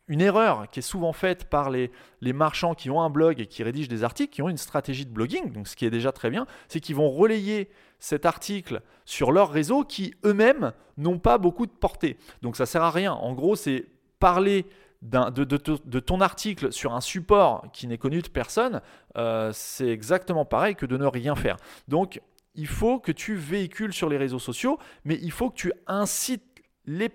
une 0.08 0.20
erreur 0.20 0.68
qui 0.70 0.80
est 0.80 0.82
souvent 0.82 1.12
faite 1.12 1.44
par 1.46 1.70
les, 1.70 1.90
marchands 2.20 2.74
qui 2.74 2.90
ont 2.90 3.00
un 3.00 3.10
blog 3.10 3.40
et 3.40 3.46
qui 3.46 3.62
rédigent 3.62 3.88
des 3.88 4.04
articles, 4.04 4.32
qui 4.32 4.42
ont 4.42 4.48
une 4.48 4.56
stratégie 4.56 5.06
de 5.06 5.10
blogging, 5.10 5.52
donc 5.52 5.68
ce 5.68 5.76
qui 5.76 5.86
est 5.86 5.90
déjà 5.90 6.12
très 6.12 6.30
bien, 6.30 6.46
c'est 6.68 6.80
qu'ils 6.80 6.96
vont 6.96 7.10
relayer 7.10 7.70
cet 7.98 8.26
article 8.26 8.82
sur 9.04 9.32
leur 9.32 9.50
réseau 9.50 9.84
qui 9.84 10.14
eux-mêmes 10.24 10.72
n'ont 10.98 11.18
pas 11.18 11.38
beaucoup 11.38 11.66
de 11.66 11.72
portée. 11.72 12.18
Donc 12.42 12.56
ça 12.56 12.66
sert 12.66 12.82
à 12.82 12.90
rien. 12.90 13.12
En 13.12 13.32
gros, 13.32 13.56
c'est 13.56 13.86
parler 14.18 14.66
de, 15.02 16.00
ton 16.00 16.20
article 16.20 16.72
sur 16.72 16.94
un 16.94 17.00
support 17.00 17.66
qui 17.72 17.86
n'est 17.86 17.98
connu 17.98 18.22
de 18.22 18.28
personne, 18.28 18.80
euh, 19.16 19.50
c'est 19.52 19.88
exactement 19.88 20.44
pareil 20.44 20.74
que 20.74 20.86
de 20.86 20.96
ne 20.96 21.06
rien 21.06 21.34
faire. 21.34 21.56
Donc 21.88 22.20
il 22.54 22.66
faut 22.66 23.00
que 23.00 23.12
tu 23.12 23.34
véhicules 23.34 23.92
sur 23.92 24.08
les 24.08 24.16
réseaux 24.16 24.38
sociaux, 24.38 24.78
mais 25.04 25.18
il 25.20 25.30
faut 25.30 25.50
que 25.50 25.56
tu 25.56 25.72
incites 25.86 26.42
les 26.86 27.10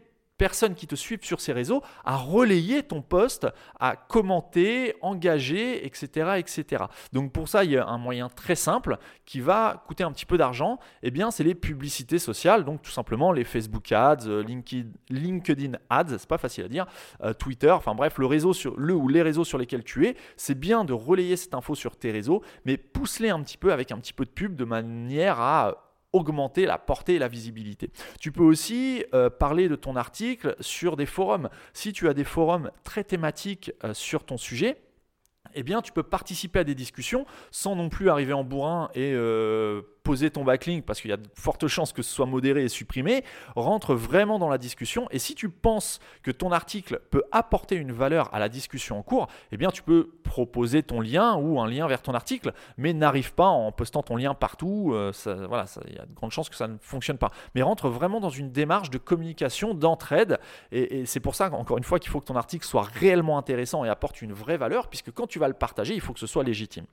qui 0.75 0.87
te 0.87 0.95
suivent 0.95 1.23
sur 1.23 1.41
ces 1.41 1.51
réseaux 1.51 1.83
à 2.05 2.15
relayer 2.15 2.83
ton 2.83 3.01
post, 3.01 3.47
à 3.79 3.95
commenter, 3.95 4.95
engager, 5.01 5.85
etc., 5.85 6.37
etc. 6.37 6.85
Donc 7.13 7.31
pour 7.31 7.49
ça, 7.49 7.63
il 7.63 7.71
y 7.71 7.77
a 7.77 7.85
un 7.85 7.97
moyen 7.97 8.29
très 8.29 8.55
simple 8.55 8.97
qui 9.25 9.41
va 9.41 9.83
coûter 9.85 10.03
un 10.03 10.11
petit 10.11 10.25
peu 10.25 10.37
d'argent. 10.37 10.79
Eh 11.03 11.11
bien, 11.11 11.29
c'est 11.29 11.43
les 11.43 11.55
publicités 11.55 12.19
sociales, 12.19 12.63
donc 12.63 12.81
tout 12.81 12.91
simplement 12.91 13.31
les 13.31 13.43
Facebook 13.43 13.91
Ads, 13.91 14.27
euh, 14.27 14.43
LinkedIn 15.09 15.73
Ads, 15.89 16.17
c'est 16.17 16.27
pas 16.27 16.37
facile 16.37 16.65
à 16.65 16.67
dire, 16.69 16.85
euh, 17.23 17.33
Twitter, 17.33 17.71
enfin 17.71 17.93
bref, 17.93 18.17
le 18.17 18.25
réseau 18.25 18.53
sur 18.53 18.77
le 18.77 18.93
ou 18.93 19.07
les 19.07 19.21
réseaux 19.21 19.43
sur 19.43 19.57
lesquels 19.57 19.83
tu 19.83 20.07
es. 20.07 20.15
C'est 20.37 20.57
bien 20.57 20.85
de 20.85 20.93
relayer 20.93 21.35
cette 21.35 21.53
info 21.53 21.75
sur 21.75 21.97
tes 21.97 22.11
réseaux, 22.11 22.41
mais 22.65 22.77
pousse-les 22.77 23.29
un 23.29 23.41
petit 23.43 23.57
peu 23.57 23.73
avec 23.73 23.91
un 23.91 23.97
petit 23.97 24.13
peu 24.13 24.25
de 24.25 24.29
pub 24.29 24.55
de 24.55 24.65
manière 24.65 25.39
à 25.39 25.88
augmenter 26.13 26.65
la 26.65 26.77
portée 26.77 27.15
et 27.15 27.19
la 27.19 27.27
visibilité. 27.27 27.91
Tu 28.19 28.31
peux 28.31 28.43
aussi 28.43 29.03
euh, 29.13 29.29
parler 29.29 29.69
de 29.69 29.75
ton 29.75 29.95
article 29.95 30.55
sur 30.59 30.97
des 30.97 31.05
forums. 31.05 31.49
Si 31.73 31.93
tu 31.93 32.07
as 32.07 32.13
des 32.13 32.23
forums 32.23 32.71
très 32.83 33.03
thématiques 33.03 33.71
euh, 33.83 33.93
sur 33.93 34.23
ton 34.23 34.37
sujet, 34.37 34.81
eh 35.55 35.63
bien, 35.63 35.81
tu 35.81 35.91
peux 35.91 36.03
participer 36.03 36.59
à 36.59 36.63
des 36.63 36.75
discussions 36.75 37.25
sans 37.51 37.75
non 37.75 37.89
plus 37.89 38.09
arriver 38.09 38.33
en 38.33 38.43
bourrin 38.43 38.89
et 38.93 39.13
euh, 39.13 39.81
poser 40.09 40.31
ton 40.31 40.43
backlink 40.43 40.85
parce 40.85 41.01
qu'il 41.01 41.11
y 41.11 41.13
a 41.13 41.17
de 41.17 41.29
fortes 41.35 41.67
chances 41.67 41.93
que 41.93 42.01
ce 42.01 42.11
soit 42.11 42.25
modéré 42.25 42.63
et 42.63 42.67
supprimé. 42.67 43.23
Rentre 43.55 43.93
vraiment 43.93 44.39
dans 44.39 44.49
la 44.49 44.57
discussion 44.57 45.07
et 45.11 45.19
si 45.19 45.35
tu 45.35 45.49
penses 45.49 45.99
que 46.23 46.31
ton 46.31 46.51
article 46.51 46.99
peut 47.11 47.21
apporter 47.31 47.75
une 47.75 47.91
valeur 47.91 48.33
à 48.33 48.39
la 48.39 48.49
discussion 48.49 48.97
en 48.97 49.03
cours, 49.03 49.27
eh 49.51 49.57
bien, 49.57 49.69
tu 49.69 49.83
peux 49.83 50.09
proposer 50.23 50.81
ton 50.81 50.99
lien 50.99 51.35
ou 51.35 51.61
un 51.61 51.69
lien 51.69 51.85
vers 51.85 52.01
ton 52.01 52.15
article, 52.15 52.53
mais 52.75 52.91
n'arrive 52.93 53.35
pas 53.35 53.49
en 53.49 53.71
postant 53.71 54.01
ton 54.01 54.15
lien 54.15 54.33
partout. 54.33 54.93
Euh, 54.95 55.11
voilà, 55.47 55.65
il 55.87 55.93
y 55.93 55.99
a 55.99 56.07
de 56.07 56.13
grandes 56.15 56.31
chances 56.31 56.49
que 56.49 56.55
ça 56.55 56.67
ne 56.67 56.77
fonctionne 56.81 57.19
pas. 57.19 57.29
Mais 57.53 57.61
rentre 57.61 57.87
vraiment 57.87 58.19
dans 58.19 58.31
une 58.31 58.51
démarche 58.51 58.89
de 58.89 58.97
communication, 58.97 59.75
d'entraide 59.75 60.39
et, 60.71 61.01
et 61.01 61.05
c'est 61.05 61.19
pour 61.19 61.35
ça, 61.35 61.53
encore 61.53 61.77
une 61.77 61.83
fois, 61.83 61.99
qu'il 61.99 62.09
faut 62.09 62.19
que 62.19 62.25
ton 62.25 62.35
article 62.35 62.65
soit 62.65 62.87
réellement 62.95 63.37
intéressant 63.37 63.85
et 63.85 63.89
apporte 63.89 64.23
une 64.23 64.33
vraie 64.33 64.57
valeur 64.57 64.87
puisque 64.87 65.11
quand 65.11 65.27
tu 65.27 65.37
vas 65.37 65.47
le 65.47 65.53
partager, 65.53 65.93
il 65.93 66.01
faut 66.01 66.13
que 66.13 66.19
ce 66.19 66.25
soit 66.25 66.43
légitime. 66.43 66.85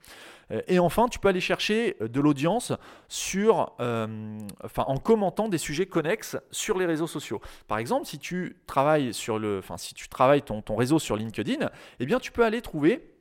Euh, 0.51 0.61
et 0.67 0.79
enfin, 0.79 1.07
tu 1.07 1.19
peux 1.19 1.27
aller 1.27 1.41
chercher 1.41 1.95
euh, 2.01 2.07
de 2.07 2.19
l'audience 2.19 2.73
sur, 3.07 3.73
euh, 3.79 4.37
en 4.77 4.97
commentant 4.97 5.47
des 5.47 5.57
sujets 5.57 5.85
connexes 5.85 6.37
sur 6.51 6.77
les 6.77 6.85
réseaux 6.85 7.07
sociaux. 7.07 7.41
Par 7.67 7.77
exemple, 7.77 8.05
si 8.05 8.19
tu 8.19 8.57
travailles 8.67 9.13
sur 9.13 9.39
le, 9.39 9.59
enfin, 9.59 9.77
si 9.77 9.93
tu 9.93 10.07
travailles 10.09 10.41
ton, 10.41 10.63
réseau 10.75 10.99
sur 10.99 11.15
LinkedIn, 11.15 11.69
eh 11.99 12.05
bien, 12.05 12.19
tu 12.19 12.31
peux 12.31 12.43
aller 12.43 12.61
trouver 12.61 13.13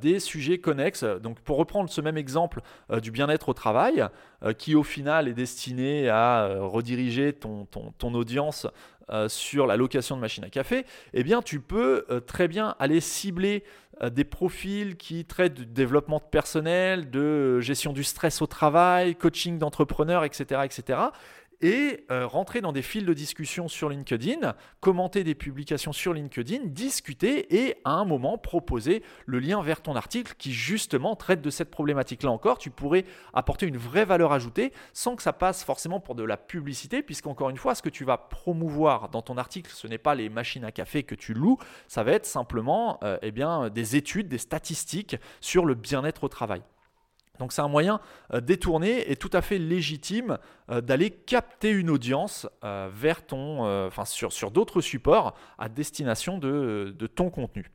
des 0.00 0.20
sujets 0.20 0.58
connexes. 0.58 1.04
Donc 1.04 1.40
pour 1.40 1.56
reprendre 1.56 1.90
ce 1.90 2.00
même 2.00 2.16
exemple 2.16 2.60
du 3.02 3.10
bien-être 3.10 3.48
au 3.48 3.54
travail, 3.54 4.06
qui 4.56 4.74
au 4.74 4.84
final 4.84 5.26
est 5.26 5.32
destiné 5.34 6.08
à 6.08 6.58
rediriger 6.60 7.32
ton, 7.32 7.64
ton, 7.64 7.90
ton 7.98 8.14
audience 8.14 8.66
sur 9.28 9.66
la 9.66 9.76
location 9.76 10.16
de 10.16 10.20
machines 10.20 10.44
à 10.44 10.50
café, 10.50 10.84
eh 11.14 11.24
tu 11.44 11.60
peux 11.60 12.04
très 12.26 12.48
bien 12.48 12.74
aller 12.78 13.00
cibler 13.00 13.64
euh, 14.02 14.08
des 14.08 14.24
profils 14.24 14.96
qui 14.96 15.24
traitent 15.24 15.54
du 15.54 15.66
développement 15.66 16.20
personnel, 16.20 17.10
de 17.10 17.60
gestion 17.60 17.92
du 17.92 18.02
stress 18.02 18.40
au 18.40 18.46
travail, 18.46 19.14
coaching 19.14 19.58
d'entrepreneurs, 19.58 20.24
etc., 20.24 20.62
etc 20.64 20.98
et 21.62 22.04
euh, 22.10 22.26
rentrer 22.26 22.60
dans 22.60 22.72
des 22.72 22.82
fils 22.82 23.04
de 23.04 23.12
discussion 23.12 23.68
sur 23.68 23.88
LinkedIn, 23.88 24.54
commenter 24.80 25.24
des 25.24 25.34
publications 25.34 25.92
sur 25.92 26.12
LinkedIn, 26.12 26.66
discuter 26.66 27.64
et 27.64 27.76
à 27.84 27.92
un 27.92 28.04
moment 28.04 28.38
proposer 28.38 29.02
le 29.26 29.38
lien 29.38 29.62
vers 29.62 29.82
ton 29.82 29.96
article 29.96 30.34
qui 30.38 30.52
justement 30.52 31.16
traite 31.16 31.42
de 31.42 31.50
cette 31.50 31.70
problématique-là 31.70 32.30
encore. 32.30 32.58
Tu 32.58 32.70
pourrais 32.70 33.04
apporter 33.34 33.66
une 33.66 33.76
vraie 33.76 34.04
valeur 34.04 34.32
ajoutée 34.32 34.72
sans 34.92 35.16
que 35.16 35.22
ça 35.22 35.32
passe 35.32 35.64
forcément 35.64 36.00
pour 36.00 36.14
de 36.14 36.24
la 36.24 36.36
publicité, 36.36 37.02
puisqu'encore 37.02 37.50
une 37.50 37.56
fois, 37.56 37.74
ce 37.74 37.82
que 37.82 37.88
tu 37.88 38.04
vas 38.04 38.16
promouvoir 38.16 39.08
dans 39.08 39.22
ton 39.22 39.36
article, 39.36 39.70
ce 39.74 39.86
n'est 39.86 39.98
pas 39.98 40.14
les 40.14 40.28
machines 40.28 40.64
à 40.64 40.72
café 40.72 41.02
que 41.02 41.14
tu 41.14 41.34
loues, 41.34 41.58
ça 41.88 42.02
va 42.02 42.12
être 42.12 42.26
simplement 42.26 42.98
euh, 43.02 43.18
eh 43.22 43.30
bien, 43.30 43.68
des 43.70 43.96
études, 43.96 44.28
des 44.28 44.38
statistiques 44.38 45.16
sur 45.40 45.66
le 45.66 45.74
bien-être 45.74 46.24
au 46.24 46.28
travail. 46.28 46.62
Donc 47.40 47.52
c'est 47.52 47.62
un 47.62 47.68
moyen 47.68 48.00
euh, 48.34 48.40
détourné 48.40 49.10
et 49.10 49.16
tout 49.16 49.30
à 49.32 49.40
fait 49.40 49.58
légitime 49.58 50.38
euh, 50.70 50.80
d'aller 50.82 51.10
capter 51.10 51.70
une 51.70 51.90
audience 51.90 52.46
euh, 52.62 52.88
vers 52.92 53.22
sur 54.30 54.50
d'autres 54.50 54.80
supports 54.82 55.34
à 55.58 55.68
destination 55.68 56.38
de, 56.38 56.94
ton 57.14 57.30
contenu 57.30 57.70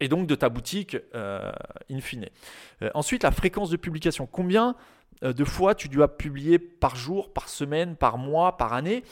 et 0.00 0.08
donc 0.08 0.26
de 0.26 0.34
ta 0.34 0.48
boutique 0.48 0.96
in 1.14 2.00
fine. 2.00 2.26
ensuite, 2.94 3.22
la 3.22 3.30
fréquence 3.30 3.70
de 3.70 3.76
publication. 3.76 4.26
Combien 4.26 4.74
de 5.22 5.44
fois 5.44 5.74
tu 5.74 5.88
dois 5.88 6.16
publier 6.16 6.58
par 6.58 6.96
jour, 6.96 7.32
par 7.32 7.48
semaine, 7.48 7.96
par 7.96 8.18
mois, 8.18 8.56
par 8.56 8.72
année? 8.72 9.04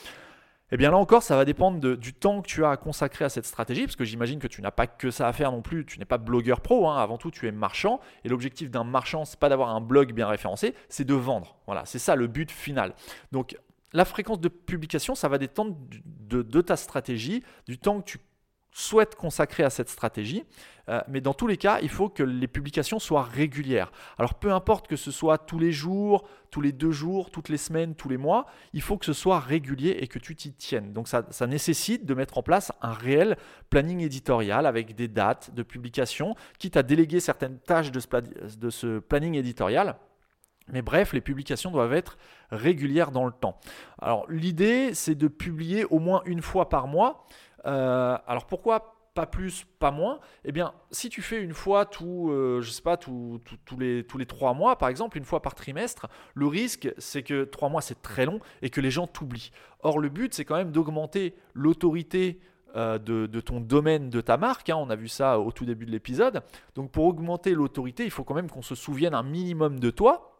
Eh 0.72 0.78
bien 0.78 0.90
là 0.90 0.96
encore, 0.96 1.22
ça 1.22 1.36
va 1.36 1.44
dépendre 1.44 1.96
du 1.96 2.14
temps 2.14 2.40
que 2.40 2.48
tu 2.48 2.64
as 2.64 2.70
à 2.70 2.76
consacrer 2.78 3.26
à 3.26 3.28
cette 3.28 3.44
stratégie, 3.44 3.82
parce 3.82 3.94
que 3.94 4.04
j'imagine 4.04 4.38
que 4.38 4.46
tu 4.46 4.62
n'as 4.62 4.70
pas 4.70 4.86
que 4.86 5.10
ça 5.10 5.28
à 5.28 5.32
faire 5.34 5.52
non 5.52 5.60
plus, 5.60 5.84
tu 5.84 5.98
n'es 5.98 6.06
pas 6.06 6.16
blogueur 6.16 6.62
pro, 6.62 6.88
hein. 6.88 6.96
avant 6.96 7.18
tout 7.18 7.30
tu 7.30 7.46
es 7.46 7.52
marchand, 7.52 8.00
et 8.24 8.30
l'objectif 8.30 8.70
d'un 8.70 8.82
marchand, 8.82 9.26
c'est 9.26 9.38
pas 9.38 9.50
d'avoir 9.50 9.68
un 9.68 9.82
blog 9.82 10.14
bien 10.14 10.26
référencé, 10.26 10.74
c'est 10.88 11.04
de 11.04 11.12
vendre. 11.12 11.58
Voilà, 11.66 11.84
c'est 11.84 11.98
ça 11.98 12.16
le 12.16 12.26
but 12.26 12.50
final. 12.50 12.94
Donc 13.32 13.54
la 13.92 14.06
fréquence 14.06 14.40
de 14.40 14.48
publication, 14.48 15.14
ça 15.14 15.28
va 15.28 15.36
dépendre 15.36 15.76
de 16.30 16.60
ta 16.62 16.76
stratégie, 16.76 17.44
du 17.66 17.76
temps 17.76 18.00
que 18.00 18.06
tu 18.06 18.18
souhaite 18.72 19.14
consacrer 19.14 19.62
à 19.62 19.70
cette 19.70 19.88
stratégie. 19.88 20.44
Euh, 20.88 21.00
mais 21.06 21.20
dans 21.20 21.34
tous 21.34 21.46
les 21.46 21.56
cas, 21.56 21.78
il 21.80 21.88
faut 21.88 22.08
que 22.08 22.22
les 22.22 22.48
publications 22.48 22.98
soient 22.98 23.22
régulières. 23.22 23.92
Alors 24.18 24.34
peu 24.34 24.52
importe 24.52 24.88
que 24.88 24.96
ce 24.96 25.10
soit 25.10 25.38
tous 25.38 25.58
les 25.58 25.70
jours, 25.70 26.26
tous 26.50 26.60
les 26.60 26.72
deux 26.72 26.90
jours, 26.90 27.30
toutes 27.30 27.48
les 27.48 27.56
semaines, 27.56 27.94
tous 27.94 28.08
les 28.08 28.16
mois, 28.16 28.46
il 28.72 28.82
faut 28.82 28.96
que 28.96 29.04
ce 29.04 29.12
soit 29.12 29.38
régulier 29.38 29.96
et 30.00 30.08
que 30.08 30.18
tu 30.18 30.34
t'y 30.34 30.52
tiennes. 30.52 30.92
Donc 30.92 31.06
ça, 31.06 31.46
nécessite 31.46 32.04
de 32.04 32.14
mettre 32.14 32.38
en 32.38 32.42
place 32.42 32.72
un 32.80 32.92
réel 32.92 33.36
planning 33.70 34.00
éditorial 34.00 34.66
avec 34.66 34.94
des 34.94 35.08
dates 35.08 35.54
de 35.54 35.62
publication, 35.62 36.34
quitte 36.58 36.76
à 36.76 36.82
déléguer 36.82 37.20
certaines 37.20 37.58
tâches 37.58 37.92
de 37.92 38.00
ce, 38.00 38.06
de 38.56 38.70
ce 38.70 38.98
planning 38.98 39.34
éditorial. 39.34 39.96
Mais 40.68 40.82
bref, 40.82 41.12
les 41.12 41.20
publications 41.20 41.70
doivent 41.70 41.92
être 41.92 42.16
régulières 42.50 43.10
dans 43.10 43.26
le 43.26 43.32
temps. 43.32 43.58
Alors 44.00 44.26
l'idée, 44.30 44.94
c'est 44.94 45.14
de 45.14 45.28
publier 45.28 45.84
au 45.86 45.98
moins 45.98 46.22
une 46.24 46.42
fois 46.42 46.68
par 46.68 46.86
mois. 46.86 47.26
Euh, 47.66 48.16
alors 48.26 48.46
pourquoi 48.46 48.96
pas 49.14 49.26
plus, 49.26 49.66
pas 49.78 49.90
moins? 49.90 50.20
Eh 50.44 50.52
bien, 50.52 50.72
si 50.90 51.08
tu 51.10 51.20
fais 51.20 51.42
une 51.42 51.52
fois 51.52 51.84
tous, 51.84 52.30
euh, 52.30 52.60
je 52.62 52.70
sais 52.70 52.82
pas, 52.82 52.98
les, 53.78 54.04
tous 54.04 54.18
les 54.18 54.26
trois 54.26 54.54
mois, 54.54 54.78
par 54.78 54.88
exemple, 54.88 55.18
une 55.18 55.24
fois 55.24 55.42
par 55.42 55.54
trimestre, 55.54 56.08
le 56.34 56.46
risque, 56.46 56.92
c'est 56.98 57.22
que 57.22 57.44
trois 57.44 57.68
mois, 57.68 57.82
c'est 57.82 58.00
très 58.00 58.24
long 58.24 58.40
et 58.62 58.70
que 58.70 58.80
les 58.80 58.90
gens 58.90 59.06
t'oublient. 59.06 59.50
Or, 59.80 59.98
le 59.98 60.08
but, 60.08 60.32
c'est 60.32 60.44
quand 60.44 60.56
même 60.56 60.72
d'augmenter 60.72 61.34
l'autorité 61.52 62.40
euh, 62.74 62.98
de, 62.98 63.40
ton 63.40 63.60
domaine, 63.60 64.08
de 64.08 64.22
ta 64.22 64.38
marque. 64.38 64.70
Hein. 64.70 64.76
on 64.76 64.88
a 64.88 64.96
vu 64.96 65.08
ça 65.08 65.38
au 65.38 65.52
tout 65.52 65.66
début 65.66 65.84
de 65.84 65.90
l'épisode. 65.90 66.42
Donc, 66.74 66.90
pour 66.90 67.04
augmenter 67.04 67.54
l'autorité, 67.54 68.04
il 68.04 68.10
faut 68.10 68.24
quand 68.24 68.34
même 68.34 68.48
qu'on 68.48 68.62
se 68.62 68.74
souvienne 68.74 69.14
un 69.14 69.22
minimum 69.22 69.78
de 69.78 69.90
toi 69.90 70.31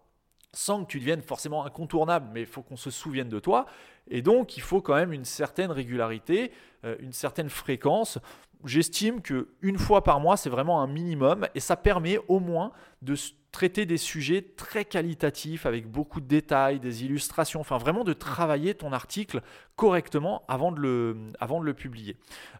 sans 0.55 0.85
que 0.85 0.91
tu 0.91 0.99
deviennes 0.99 1.23
forcément 1.23 1.65
incontournable, 1.65 2.29
mais 2.33 2.41
il 2.41 2.47
faut 2.47 2.62
qu'on 2.62 2.77
se 2.77 2.91
souvienne 2.91 3.29
de 3.29 3.38
toi. 3.38 3.67
Et 4.09 4.23
donc, 4.23 4.57
il 4.57 4.61
faut 4.61 4.81
quand 4.81 4.95
même 4.95 5.12
une 5.12 5.25
certaine 5.25 5.71
régularité, 5.71 6.53
euh, 6.85 6.97
une 7.01 7.12
certaine 7.12 7.49
fréquence. 7.49 8.19
J'estime 8.65 9.23
que 9.23 9.49
une 9.62 9.79
fois 9.79 10.05
par 10.05 10.21
mois, 10.21 10.37
c'est 10.37 10.51
vraiment 10.51 10.83
un 10.83 10.87
minimum, 10.87 11.49
et 11.55 11.61
ça 11.61 11.77
permet 11.77 12.19
au 12.29 12.38
moins 12.38 12.73
de 13.01 13.17
traiter 13.51 13.87
des 13.87 13.99
sujets 13.99 14.43
très 14.57 14.85
qualitatifs 14.85 15.67
avec 15.67 15.87
beaucoup 15.87 16.21
de 16.21 16.27
détails, 16.27 16.81
des 16.81 17.05
illustrations, 17.05 17.61
enfin 17.61 17.77
vraiment 17.77 18.03
de 18.03 18.15
travailler 18.15 18.75
ton 18.75 18.93
article 18.93 19.43
correctement 19.77 20.43
avant 20.49 20.73
de 20.73 20.81
le, 20.81 21.17
avant 21.41 21.61
de 21.61 21.65
le 21.65 21.75
publier. 21.75 22.17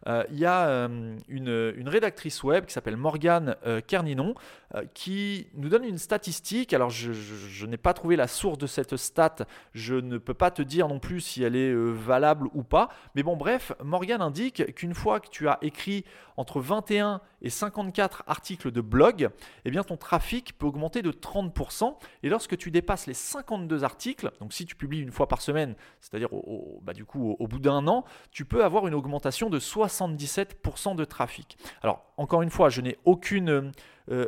Euh, 0.07 0.23
il 0.31 0.39
y 0.39 0.45
a 0.45 0.67
euh, 0.67 1.17
une, 1.27 1.73
une, 1.77 1.87
rédactrice 1.87 2.43
web 2.43 2.65
qui 2.65 2.73
s'appelle 2.73 2.97
Morgane 2.97 3.55
euh, 3.65 3.81
Kerninon 3.81 4.35
qui 4.95 5.45
nous 5.53 5.69
donne 5.69 5.83
une 5.83 5.99
statistique. 5.99 6.73
Alors 6.73 6.89
je, 6.89 7.13
je, 7.13 7.65
n'ai 7.67 7.77
pas 7.77 7.93
trouvé 7.93 8.15
la 8.15 8.27
source 8.27 8.57
de 8.57 8.65
cette 8.65 8.97
stat, 8.97 9.35
je 9.75 9.93
ne 9.93 10.17
peux 10.17 10.33
pas 10.33 10.49
te 10.49 10.63
dire 10.63 10.87
non 10.87 10.97
plus 10.97 11.21
si 11.21 11.43
elle 11.43 11.55
est 11.55 11.71
valable 11.75 12.47
ou 12.55 12.63
pas, 12.63 12.89
mais 13.13 13.21
bon 13.21 13.37
bref, 13.37 13.71
Morgane 13.83 14.23
indique 14.23 14.73
qu'une 14.73 14.95
fois 14.95 15.19
que 15.19 15.29
tu 15.29 15.47
as 15.47 15.59
écrit 15.61 16.05
entre 16.37 16.59
21 16.59 17.21
et 17.41 17.49
54 17.49 18.23
articles 18.27 18.71
de 18.71 18.81
blog, 18.81 19.29
eh 19.65 19.71
bien 19.71 19.83
ton 19.83 19.97
trafic 19.97 20.57
peut 20.57 20.65
augmenter 20.65 21.01
de 21.01 21.11
30%. 21.11 21.95
Et 22.23 22.29
lorsque 22.29 22.57
tu 22.57 22.71
dépasses 22.71 23.07
les 23.07 23.13
52 23.13 23.83
articles, 23.83 24.31
donc 24.39 24.53
si 24.53 24.65
tu 24.65 24.75
publies 24.75 25.01
une 25.01 25.11
fois 25.11 25.27
par 25.27 25.41
semaine, 25.41 25.75
c'est-à-dire 26.01 26.33
au, 26.33 26.79
bah, 26.83 26.93
du 26.93 27.02
coup 27.05 27.35
au, 27.39 27.47
bout 27.47 27.59
d'un 27.59 27.87
an, 27.87 28.05
tu 28.31 28.45
peux 28.45 28.63
avoir 28.63 28.87
une 28.87 28.93
augmentation 28.93 29.49
de 29.49 29.59
77% 29.59 30.95
de 30.95 31.05
trafic. 31.05 31.57
Alors 31.81 32.03
encore 32.17 32.41
une 32.41 32.49
fois, 32.49 32.69
je 32.69 32.81
n'ai 32.81 32.97
aucune, 33.05 33.71
euh, 34.11 34.27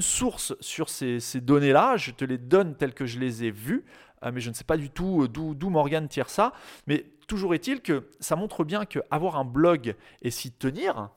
source 0.00 0.54
sur 0.60 0.88
ces, 0.88 1.20
ces 1.20 1.40
données-là, 1.40 1.96
je 1.96 2.10
te 2.10 2.24
les 2.24 2.38
donne 2.38 2.76
telles 2.76 2.94
que 2.94 3.06
je 3.06 3.18
les 3.18 3.44
ai 3.44 3.50
vues. 3.50 3.84
Euh, 4.24 4.30
mais 4.32 4.40
je 4.40 4.50
ne 4.50 4.54
sais 4.54 4.64
pas 4.64 4.76
du 4.76 4.90
tout 4.90 5.22
euh, 5.22 5.28
d'où 5.28 5.70
Morgan 5.70 6.08
tire 6.08 6.30
ça. 6.30 6.52
Mais 6.86 7.06
toujours 7.26 7.54
est-il 7.54 7.80
que 7.80 8.08
ça 8.20 8.36
montre 8.36 8.64
bien 8.64 8.84
qu'avoir 8.84 9.36
un 9.36 9.44
blog 9.44 9.94
et 10.22 10.30
s'y 10.30 10.52
tenir, 10.52 11.10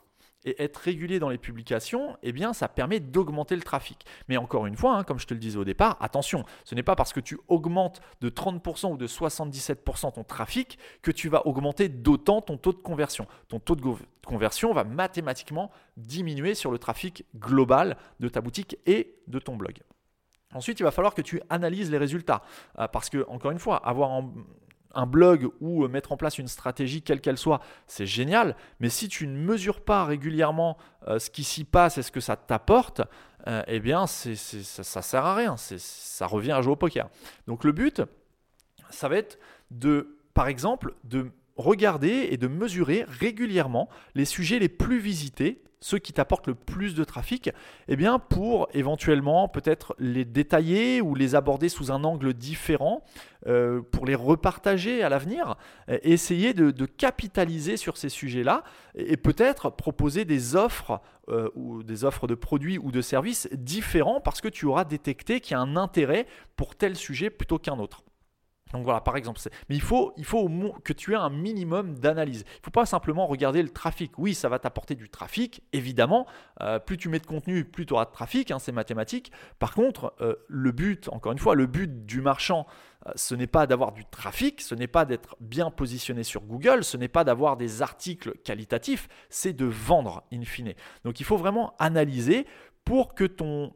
et 0.45 0.61
être 0.63 0.77
régulier 0.77 1.19
dans 1.19 1.29
les 1.29 1.37
publications, 1.37 2.17
eh 2.23 2.31
bien, 2.31 2.53
ça 2.53 2.67
permet 2.67 2.99
d'augmenter 2.99 3.55
le 3.55 3.61
trafic. 3.61 4.05
Mais 4.27 4.37
encore 4.37 4.65
une 4.65 4.75
fois, 4.75 4.95
hein, 4.95 5.03
comme 5.03 5.19
je 5.19 5.27
te 5.27 5.33
le 5.33 5.39
disais 5.39 5.57
au 5.57 5.63
départ, 5.63 5.97
attention, 5.99 6.45
ce 6.63 6.75
n'est 6.75 6.83
pas 6.83 6.95
parce 6.95 7.13
que 7.13 7.19
tu 7.19 7.37
augmentes 7.47 8.01
de 8.21 8.29
30% 8.29 8.93
ou 8.93 8.97
de 8.97 9.07
77% 9.07 10.13
ton 10.13 10.23
trafic 10.23 10.77
que 11.01 11.11
tu 11.11 11.29
vas 11.29 11.47
augmenter 11.47 11.89
d'autant 11.89 12.41
ton 12.41 12.57
taux 12.57 12.73
de 12.73 12.77
conversion. 12.77 13.27
Ton 13.47 13.59
taux 13.59 13.75
de 13.75 13.83
conversion 14.25 14.73
va 14.73 14.83
mathématiquement 14.83 15.71
diminuer 15.97 16.55
sur 16.55 16.71
le 16.71 16.77
trafic 16.77 17.25
global 17.35 17.97
de 18.19 18.29
ta 18.29 18.41
boutique 18.41 18.77
et 18.85 19.15
de 19.27 19.39
ton 19.39 19.55
blog. 19.55 19.79
Ensuite, 20.53 20.79
il 20.79 20.83
va 20.83 20.91
falloir 20.91 21.13
que 21.13 21.21
tu 21.21 21.41
analyses 21.49 21.89
les 21.91 21.97
résultats. 21.97 22.43
Euh, 22.79 22.87
parce 22.87 23.09
que, 23.09 23.25
encore 23.27 23.51
une 23.51 23.59
fois, 23.59 23.77
avoir 23.77 24.23
un, 24.93 25.05
blog 25.05 25.49
ou 25.61 25.87
mettre 25.87 26.11
en 26.11 26.17
place 26.17 26.37
une 26.37 26.47
stratégie, 26.47 27.01
quelle 27.01 27.21
qu'elle 27.21 27.37
soit, 27.37 27.61
c'est 27.87 28.05
génial. 28.05 28.55
Mais 28.79 28.89
si 28.89 29.07
tu 29.07 29.27
ne 29.27 29.37
mesures 29.37 29.81
pas 29.81 30.05
régulièrement 30.05 30.77
euh, 31.07 31.19
ce 31.19 31.29
qui 31.29 31.43
s'y 31.43 31.63
passe 31.63 31.97
et 31.97 32.01
ce 32.01 32.11
que 32.11 32.19
ça 32.19 32.35
t'apporte, 32.35 33.01
euh, 33.47 33.63
eh 33.67 33.79
bien, 33.79 34.07
ça 34.07 34.29
ne 34.29 34.35
sert 34.35 35.25
à 35.25 35.35
rien. 35.35 35.55
Ça 35.57 36.27
revient 36.27 36.51
à 36.51 36.61
jouer 36.61 36.73
au 36.73 36.77
poker. 36.77 37.09
Donc, 37.47 37.63
le 37.63 37.71
but, 37.71 38.01
ça 38.89 39.09
va 39.09 39.17
être 39.17 39.39
de, 39.71 40.17
par 40.33 40.47
exemple, 40.47 40.93
de 41.03 41.31
regarder 41.55 42.29
et 42.31 42.37
de 42.37 42.47
mesurer 42.47 43.05
régulièrement 43.07 43.89
les 44.15 44.25
sujets 44.25 44.59
les 44.59 44.69
plus 44.69 44.99
visités 44.99 45.63
ceux 45.83 45.99
qui 45.99 46.13
t'apportent 46.13 46.47
le 46.47 46.55
plus 46.55 46.95
de 46.95 47.03
trafic, 47.03 47.49
eh 47.89 47.95
bien 47.97 48.17
pour 48.17 48.69
éventuellement 48.73 49.49
peut-être 49.49 49.95
les 49.99 50.23
détailler 50.23 51.01
ou 51.01 51.13
les 51.13 51.35
aborder 51.35 51.67
sous 51.67 51.91
un 51.91 52.03
angle 52.05 52.33
différent, 52.33 53.03
euh, 53.47 53.81
pour 53.81 54.05
les 54.05 54.15
repartager 54.15 55.03
à 55.03 55.09
l'avenir, 55.09 55.57
essayer 55.87 56.53
de, 56.53 56.85
capitaliser 56.85 57.75
sur 57.75 57.97
ces 57.97 58.09
sujets-là 58.09 58.63
et, 58.95 59.17
peut-être 59.17 59.69
proposer 59.69 60.23
des 60.23 60.55
offres 60.55 61.01
euh, 61.29 61.49
ou 61.55 61.83
des 61.83 62.05
offres 62.05 62.27
de 62.27 62.35
produits 62.35 62.77
ou 62.77 62.91
de 62.91 63.01
services 63.01 63.49
différents 63.51 64.21
parce 64.21 64.39
que 64.39 64.47
tu 64.47 64.65
auras 64.65 64.85
détecté 64.85 65.41
qu'il 65.41 65.51
y 65.51 65.55
a 65.55 65.59
un 65.59 65.75
intérêt 65.75 66.27
pour 66.55 66.75
tel 66.75 66.95
sujet 66.95 67.29
plutôt 67.29 67.59
qu'un 67.59 67.79
autre. 67.79 68.03
Donc 68.73 68.83
voilà, 68.83 69.01
par 69.01 69.15
exemple, 69.15 69.39
mais 69.69 69.75
il 69.75 69.81
faut, 69.81 70.13
il 70.17 70.25
faut 70.25 70.49
que 70.83 70.93
tu 70.93 71.13
aies 71.13 71.17
un 71.17 71.29
minimum 71.29 71.97
d'analyse. 71.99 72.43
Il 72.45 72.59
ne 72.59 72.65
faut 72.65 72.71
pas 72.71 72.87
simplement 72.87 73.27
regarder 73.27 73.61
le 73.61 73.69
trafic. 73.69 74.17
Oui, 74.17 74.33
ça 74.33 74.49
va 74.49 74.57
t'apporter 74.57 74.95
du 74.95 75.09
trafic, 75.09 75.61
évidemment. 75.73 76.25
Euh, 76.61 76.79
plus 76.79 76.97
tu 76.97 77.07
mets 77.07 77.19
de 77.19 77.27
contenu, 77.27 77.65
plus 77.65 77.85
tu 77.85 77.93
auras 77.93 78.05
de 78.05 78.11
trafic, 78.11 78.49
hein, 78.49 78.57
c'est 78.57 78.71
mathématique. 78.71 79.31
Par 79.59 79.75
contre, 79.75 80.15
euh, 80.21 80.35
le 80.47 80.71
but, 80.71 81.07
encore 81.09 81.31
une 81.31 81.37
fois, 81.37 81.53
le 81.53 81.67
but 81.67 82.05
du 82.05 82.19
marchand, 82.21 82.65
euh, 83.07 83.11
ce 83.15 83.35
n'est 83.35 83.47
pas 83.47 83.67
d'avoir 83.67 83.91
du 83.91 84.05
trafic, 84.05 84.59
ce 84.61 84.73
n'est 84.73 84.87
pas 84.87 85.05
d'être 85.05 85.37
bien 85.39 85.69
positionné 85.69 86.23
sur 86.23 86.41
Google, 86.41 86.83
ce 86.83 86.97
n'est 86.97 87.07
pas 87.07 87.23
d'avoir 87.23 87.57
des 87.57 87.83
articles 87.83 88.33
qualitatifs, 88.43 89.07
c'est 89.29 89.53
de 89.53 89.65
vendre 89.65 90.23
in 90.33 90.43
fine. 90.43 90.73
Donc 91.03 91.19
il 91.19 91.25
faut 91.25 91.37
vraiment 91.37 91.75
analyser 91.77 92.47
pour 92.85 93.13
que 93.13 93.23
ton, 93.23 93.71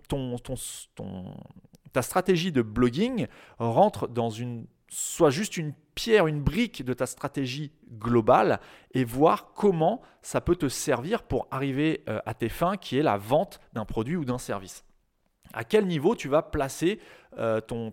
ta 1.94 2.02
stratégie 2.02 2.52
de 2.52 2.62
blogging 2.62 3.28
rentre 3.60 4.08
dans 4.08 4.30
une 4.30 4.66
soit 4.90 5.30
juste 5.30 5.58
une 5.58 5.74
pierre, 5.96 6.28
une 6.28 6.42
brique 6.42 6.84
de 6.86 6.94
ta 6.94 7.06
stratégie 7.06 7.72
globale 7.92 8.60
et 8.94 9.04
voir 9.04 9.52
comment 9.54 10.02
ça 10.22 10.42
peut 10.42 10.56
te 10.56 10.70
servir 10.70 11.24
pour 11.24 11.48
arriver 11.52 12.04
euh, 12.08 12.20
à 12.26 12.34
tes 12.34 12.50
fins, 12.50 12.78
qui 12.78 12.98
est 12.98 13.04
la 13.04 13.18
vente 13.18 13.60
d'un 13.74 13.86
produit 13.86 14.16
ou 14.16 14.24
d'un 14.24 14.38
service. 14.38 14.84
À 15.54 15.64
quel 15.64 15.88
niveau 15.88 16.16
tu 16.16 16.28
vas 16.28 16.42
placer 16.42 17.00
euh, 17.38 17.62
ton, 17.62 17.92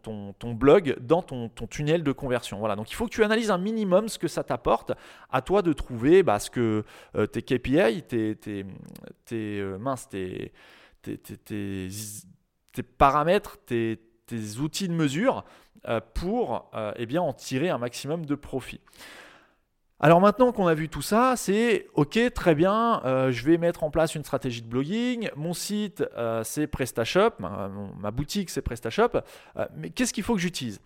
blog 0.54 0.96
dans 1.00 1.22
ton, 1.22 1.48
tunnel 1.70 2.02
de 2.02 2.12
conversion? 2.12 2.58
Voilà, 2.58 2.76
donc 2.76 2.90
il 2.90 2.94
faut 2.94 3.06
que 3.06 3.12
tu 3.12 3.24
analyses 3.24 3.50
un 3.50 3.58
minimum 3.58 4.08
ce 4.08 4.18
que 4.18 4.28
ça 4.28 4.44
t'apporte. 4.44 4.92
À 5.30 5.40
toi 5.42 5.62
de 5.62 5.72
trouver 5.72 6.22
bah, 6.22 6.38
que 6.52 6.84
euh, 7.16 7.26
tes 7.26 7.42
KPI, 7.42 8.02
tes, 8.02 8.66
paramètres, 12.98 13.58
tes, 13.64 13.98
outils 14.60 14.88
de 14.88 14.94
mesure 14.94 15.44
pour 16.14 16.70
euh, 16.74 16.92
eh 16.96 17.18
en 17.18 17.32
tirer 17.32 17.70
un 17.70 17.78
maximum 17.78 18.26
de 18.26 18.34
profit. 18.34 18.80
Alors 20.00 20.20
maintenant 20.20 20.52
qu'on 20.52 20.66
a 20.66 20.74
vu 20.74 20.88
tout 20.88 21.02
ça, 21.02 21.34
c'est 21.36 21.86
ok, 21.94 22.18
très 22.34 22.54
bien, 22.54 23.00
euh, 23.04 23.30
je 23.30 23.44
vais 23.44 23.58
mettre 23.58 23.84
en 23.84 23.90
place 23.90 24.14
une 24.14 24.24
stratégie 24.24 24.60
de 24.60 24.66
blogging, 24.66 25.30
mon 25.36 25.54
site 25.54 26.04
c'est 26.42 26.66
PrestaShop, 26.66 27.30
ma, 27.38 28.10
boutique 28.10 28.50
c'est 28.50 28.60
PrestaShop, 28.60 29.20
mais 29.76 29.90
qu'est-ce 29.90 30.12
qu'il 30.12 30.24
faut 30.24 30.34
que 30.34 30.40
j'utilise? 30.40 30.80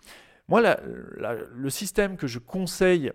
Moi, 0.47 0.61
le 0.61 1.69
système 1.69 2.17
que 2.17 2.27
je 2.27 2.39
conseille 2.39 3.11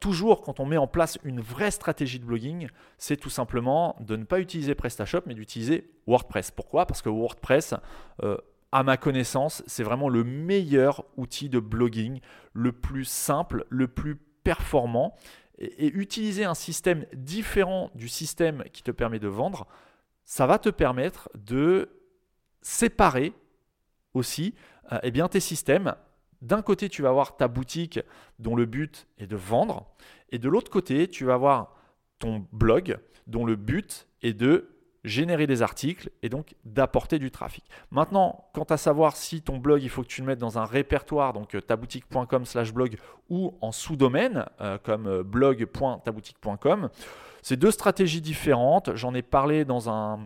toujours 0.00 0.42
quand 0.42 0.58
on 0.58 0.66
met 0.66 0.76
en 0.78 0.86
place 0.86 1.18
une 1.22 1.40
vraie 1.40 1.70
stratégie 1.70 2.18
de 2.18 2.24
blogging, 2.24 2.68
c'est 2.98 3.16
tout 3.16 3.30
simplement 3.30 3.96
de 4.00 4.16
ne 4.16 4.24
pas 4.24 4.40
utiliser 4.40 4.74
PrestaShop, 4.74 5.22
mais 5.26 5.34
d'utiliser 5.34 5.90
WordPress. 6.06 6.50
Pourquoi? 6.50 6.86
Parce 6.86 7.02
que 7.02 7.08
WordPress, 7.08 7.74
à 8.76 8.82
ma 8.82 8.98
connaissance, 8.98 9.62
c'est 9.66 9.82
vraiment 9.82 10.10
le 10.10 10.22
meilleur 10.22 11.06
outil 11.16 11.48
de 11.48 11.60
blogging, 11.60 12.20
le 12.52 12.72
plus 12.72 13.06
simple, 13.06 13.64
le 13.70 13.88
plus 13.88 14.16
performant. 14.44 15.16
Et, 15.56 15.86
utiliser 15.86 16.44
un 16.44 16.52
système 16.52 17.06
différent 17.14 17.90
du 17.94 18.06
système 18.06 18.64
qui 18.74 18.82
te 18.82 18.90
permet 18.90 19.18
de 19.18 19.28
vendre, 19.28 19.66
ça 20.26 20.46
va 20.46 20.58
te 20.58 20.68
permettre 20.68 21.30
de 21.34 21.88
séparer 22.60 23.32
aussi 24.12 24.54
euh, 24.92 24.98
eh 25.02 25.10
bien, 25.10 25.26
tes 25.28 25.40
systèmes. 25.40 25.94
D'un 26.42 26.60
côté, 26.60 26.90
tu 26.90 27.00
vas 27.00 27.08
avoir 27.08 27.38
ta 27.38 27.48
boutique 27.48 27.98
dont 28.38 28.56
le 28.56 28.66
but 28.66 29.06
est 29.16 29.26
de 29.26 29.36
vendre, 29.36 29.86
et 30.28 30.38
de 30.38 30.50
l'autre 30.50 30.70
côté, 30.70 31.08
tu 31.08 31.24
vas 31.24 31.32
avoir 31.32 31.76
ton 32.18 32.46
blog 32.52 32.98
dont 33.26 33.46
le 33.46 33.56
but 33.56 34.06
est 34.20 34.34
de 34.34 34.75
générer 35.06 35.46
des 35.46 35.62
articles 35.62 36.10
et 36.22 36.28
donc 36.28 36.54
d'apporter 36.64 37.18
du 37.18 37.30
trafic. 37.30 37.64
Maintenant, 37.90 38.44
quant 38.52 38.64
à 38.64 38.76
savoir 38.76 39.16
si 39.16 39.40
ton 39.40 39.56
blog, 39.56 39.82
il 39.82 39.88
faut 39.88 40.02
que 40.02 40.08
tu 40.08 40.20
le 40.20 40.26
mettes 40.26 40.40
dans 40.40 40.58
un 40.58 40.64
répertoire, 40.64 41.32
donc 41.32 41.54
euh, 41.54 41.60
taboutique.com 41.60 42.44
slash 42.44 42.72
blog 42.72 42.98
ou 43.30 43.56
en 43.60 43.72
sous-domaine 43.72 44.44
euh, 44.60 44.78
comme 44.82 45.06
euh, 45.06 45.22
blog.taboutique.com, 45.22 46.90
c'est 47.40 47.56
deux 47.56 47.70
stratégies 47.70 48.20
différentes. 48.20 48.96
J'en 48.96 49.14
ai 49.14 49.22
parlé 49.22 49.64
dans 49.64 49.88
un, 49.88 50.18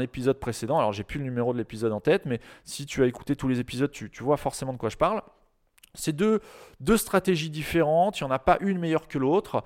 épisode 0.00 0.38
précédent. 0.38 0.78
Alors, 0.78 0.92
j'ai 0.92 1.04
plus 1.04 1.18
le 1.18 1.24
numéro 1.24 1.54
de 1.54 1.58
l'épisode 1.58 1.92
en 1.92 2.00
tête, 2.00 2.26
mais 2.26 2.40
si 2.64 2.84
tu 2.84 3.02
as 3.02 3.06
écouté 3.06 3.34
tous 3.34 3.48
les 3.48 3.60
épisodes, 3.60 3.90
tu, 3.90 4.10
vois 4.20 4.36
forcément 4.36 4.74
de 4.74 4.78
quoi 4.78 4.90
je 4.90 4.98
parle. 4.98 5.22
C'est 5.94 6.14
deux, 6.14 6.40
stratégies 6.96 7.48
différentes. 7.48 8.20
Il 8.20 8.24
n'y 8.24 8.28
en 8.28 8.34
a 8.34 8.38
pas 8.38 8.58
une 8.60 8.78
meilleure 8.78 9.08
que 9.08 9.16
l'autre. 9.16 9.64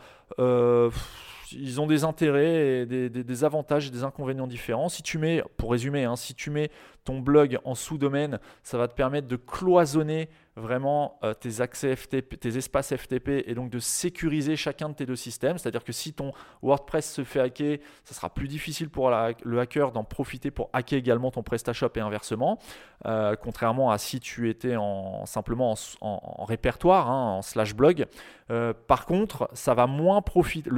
Ils 1.52 1.80
ont 1.80 1.86
des 1.86 2.04
intérêts, 2.04 2.86
des, 2.86 3.44
avantages 3.44 3.88
et 3.88 3.90
des 3.90 4.04
inconvénients 4.04 4.46
différents. 4.46 4.88
Si 4.88 5.02
tu 5.02 5.18
mets, 5.18 5.42
pour 5.56 5.70
résumer, 5.70 6.04
hein, 6.04 6.16
si 6.16 6.34
tu 6.34 6.50
mets 6.50 6.70
ton 7.04 7.20
blog 7.20 7.58
en 7.64 7.74
sous-domaine, 7.74 8.38
ça 8.62 8.78
va 8.78 8.88
te 8.88 8.94
permettre 8.94 9.28
de 9.28 9.36
cloisonner 9.36 10.28
vraiment 10.56 11.18
euh, 11.22 11.34
tes 11.34 11.60
accès 11.60 11.94
FTP, 11.94 12.40
tes 12.40 12.56
espaces 12.56 12.96
FTP 12.96 13.44
et 13.46 13.54
donc 13.54 13.70
de 13.70 13.78
sécuriser 13.78 14.56
chacun 14.56 14.88
de 14.88 14.94
tes 14.94 15.04
deux 15.04 15.16
systèmes. 15.16 15.58
C'est-à-dire 15.58 15.84
que 15.84 15.92
si 15.92 16.14
ton 16.14 16.32
WordPress 16.62 17.12
se 17.12 17.24
fait 17.24 17.40
hacker, 17.40 17.78
ça 18.04 18.14
sera 18.14 18.30
plus 18.30 18.48
difficile 18.48 18.88
pour 18.88 19.10
le 19.10 19.60
hacker 19.60 19.92
d'en 19.92 20.04
profiter 20.04 20.50
pour 20.50 20.70
hacker 20.72 20.98
également 20.98 21.30
ton 21.30 21.42
PrestaShop 21.42 21.90
et 21.96 22.00
inversement. 22.00 22.58
Euh, 23.04 23.36
contrairement 23.36 23.90
à 23.90 23.98
si 23.98 24.18
tu 24.18 24.48
étais 24.48 24.76
en, 24.76 25.26
simplement 25.26 25.74
en, 26.00 26.44
répertoire, 26.44 27.10
hein, 27.10 27.36
en 27.36 27.42
slash 27.42 27.74
blog. 27.74 28.06
Euh, 28.50 28.72
par 28.72 29.04
contre, 29.04 29.50
ça 29.52 29.74
va 29.74 29.86
moins 29.86 30.22
profiter. 30.22 30.70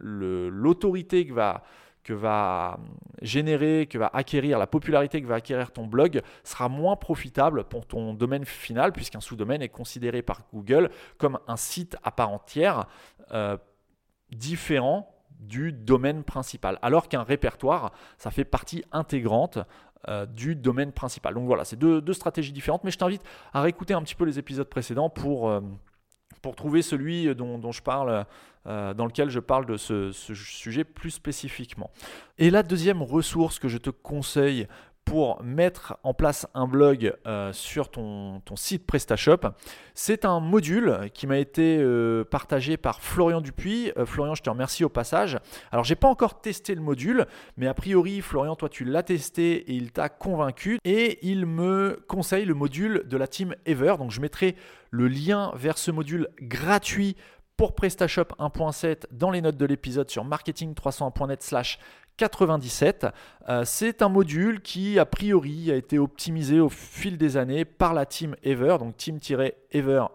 L'autorité 0.00 1.26
que 1.26 1.32
va 1.32 1.62
que 2.04 2.12
va 2.12 2.78
générer, 3.20 3.86
que 3.86 3.98
va 3.98 4.10
acquérir, 4.12 4.58
la 4.58 4.66
popularité 4.66 5.22
que 5.22 5.26
va 5.26 5.36
acquérir 5.36 5.70
ton 5.72 5.86
blog 5.86 6.22
sera 6.44 6.68
moins 6.68 6.96
profitable 6.96 7.64
pour 7.64 7.86
ton 7.86 8.14
domaine 8.14 8.44
final, 8.44 8.92
puisqu'un 8.92 9.20
sous-domaine 9.20 9.62
est 9.62 9.68
considéré 9.68 10.22
par 10.22 10.40
Google 10.52 10.90
comme 11.18 11.38
un 11.46 11.56
site 11.56 11.96
à 12.02 12.10
part 12.10 12.30
entière 12.30 12.86
euh, 13.32 13.56
différent 14.30 15.08
du 15.38 15.72
domaine 15.72 16.22
principal, 16.22 16.78
alors 16.82 17.08
qu'un 17.08 17.22
répertoire, 17.22 17.92
ça 18.16 18.30
fait 18.30 18.44
partie 18.44 18.84
intégrante 18.92 19.58
euh, 20.08 20.26
du 20.26 20.54
domaine 20.54 20.92
principal. 20.92 21.34
Donc 21.34 21.46
voilà, 21.46 21.64
c'est 21.64 21.78
deux, 21.78 22.12
stratégies 22.12 22.52
différentes, 22.52 22.84
mais 22.84 22.90
je 22.90 22.98
t'invite 22.98 23.22
à 23.52 23.60
réécouter 23.60 23.94
un 23.94 24.02
petit 24.02 24.14
peu 24.14 24.24
les 24.24 24.38
épisodes 24.38 24.68
précédents 24.68 25.10
pour... 25.10 25.48
Euh, 25.48 25.60
pour 26.40 26.56
trouver 26.56 26.82
celui 26.82 27.34
dont, 27.34 27.72
je 27.72 27.82
parle, 27.82 28.26
euh, 28.66 28.94
dans 28.94 29.06
lequel 29.06 29.28
je 29.28 29.40
parle 29.40 29.66
de 29.66 29.76
ce, 29.76 30.12
sujet 30.12 30.84
plus 30.84 31.10
spécifiquement. 31.10 31.90
Et 32.38 32.50
la 32.50 32.62
deuxième 32.62 33.02
ressource 33.02 33.58
que 33.58 33.68
je 33.68 33.78
te 33.78 33.90
conseille 33.90 34.66
pour 35.04 35.42
mettre 35.42 35.98
en 36.04 36.14
place 36.14 36.46
un 36.54 36.66
blog 36.66 37.14
euh, 37.26 37.52
sur 37.52 37.90
ton, 37.90 38.40
site 38.56 38.86
PrestaShop. 38.86 39.40
C'est 39.94 40.24
un 40.24 40.40
module 40.40 41.10
qui 41.12 41.26
m'a 41.26 41.38
été 41.38 41.78
euh, 41.78 42.24
partagé 42.24 42.76
par 42.76 43.00
Florian 43.00 43.40
Dupuis. 43.40 43.92
Florian, 44.06 44.34
je 44.34 44.42
te 44.42 44.50
remercie 44.50 44.84
au 44.84 44.88
passage. 44.88 45.38
Alors, 45.70 45.84
j'ai 45.84 45.96
pas 45.96 46.08
encore 46.08 46.40
testé 46.40 46.74
le 46.74 46.80
module, 46.80 47.26
mais 47.56 47.66
a 47.66 47.74
priori, 47.74 48.20
Florian, 48.20 48.56
toi, 48.56 48.68
tu 48.68 48.84
l'as 48.84 49.02
testé 49.02 49.70
et 49.70 49.72
il 49.72 49.92
t'a 49.92 50.08
convaincu. 50.08 50.78
Et 50.84 51.18
il 51.22 51.46
me 51.46 52.02
conseille 52.08 52.44
le 52.44 52.54
module 52.54 53.02
de 53.06 53.16
la 53.16 53.26
team 53.26 53.54
Ever. 53.66 53.94
Donc, 53.98 54.10
je 54.10 54.20
mettrai 54.20 54.56
le 54.90 55.08
lien 55.08 55.52
vers 55.54 55.78
ce 55.78 55.90
module 55.90 56.28
gratuit 56.40 57.16
pour 57.56 57.74
PrestaShop 57.74 58.34
1.7 58.38 59.04
dans 59.12 59.30
les 59.30 59.40
notes 59.40 59.56
de 59.56 59.66
l'épisode 59.66 60.10
sur 60.10 60.24
marketing301.net 60.24 61.42
slash 61.42 61.78
97. 62.16 63.06
Euh, 63.48 63.64
c'est 63.64 64.02
un 64.02 64.08
module 64.08 64.60
qui, 64.60 64.98
a 64.98 65.06
priori, 65.06 65.70
a 65.70 65.76
été 65.76 65.98
optimisé 65.98 66.60
au 66.60 66.68
fil 66.68 67.18
des 67.18 67.36
années 67.36 67.64
par 67.64 67.94
la 67.94 68.06
team 68.06 68.36
Ever, 68.42 68.76
donc 68.78 68.96
team-ever.com, 68.96 69.52
e 69.74 70.08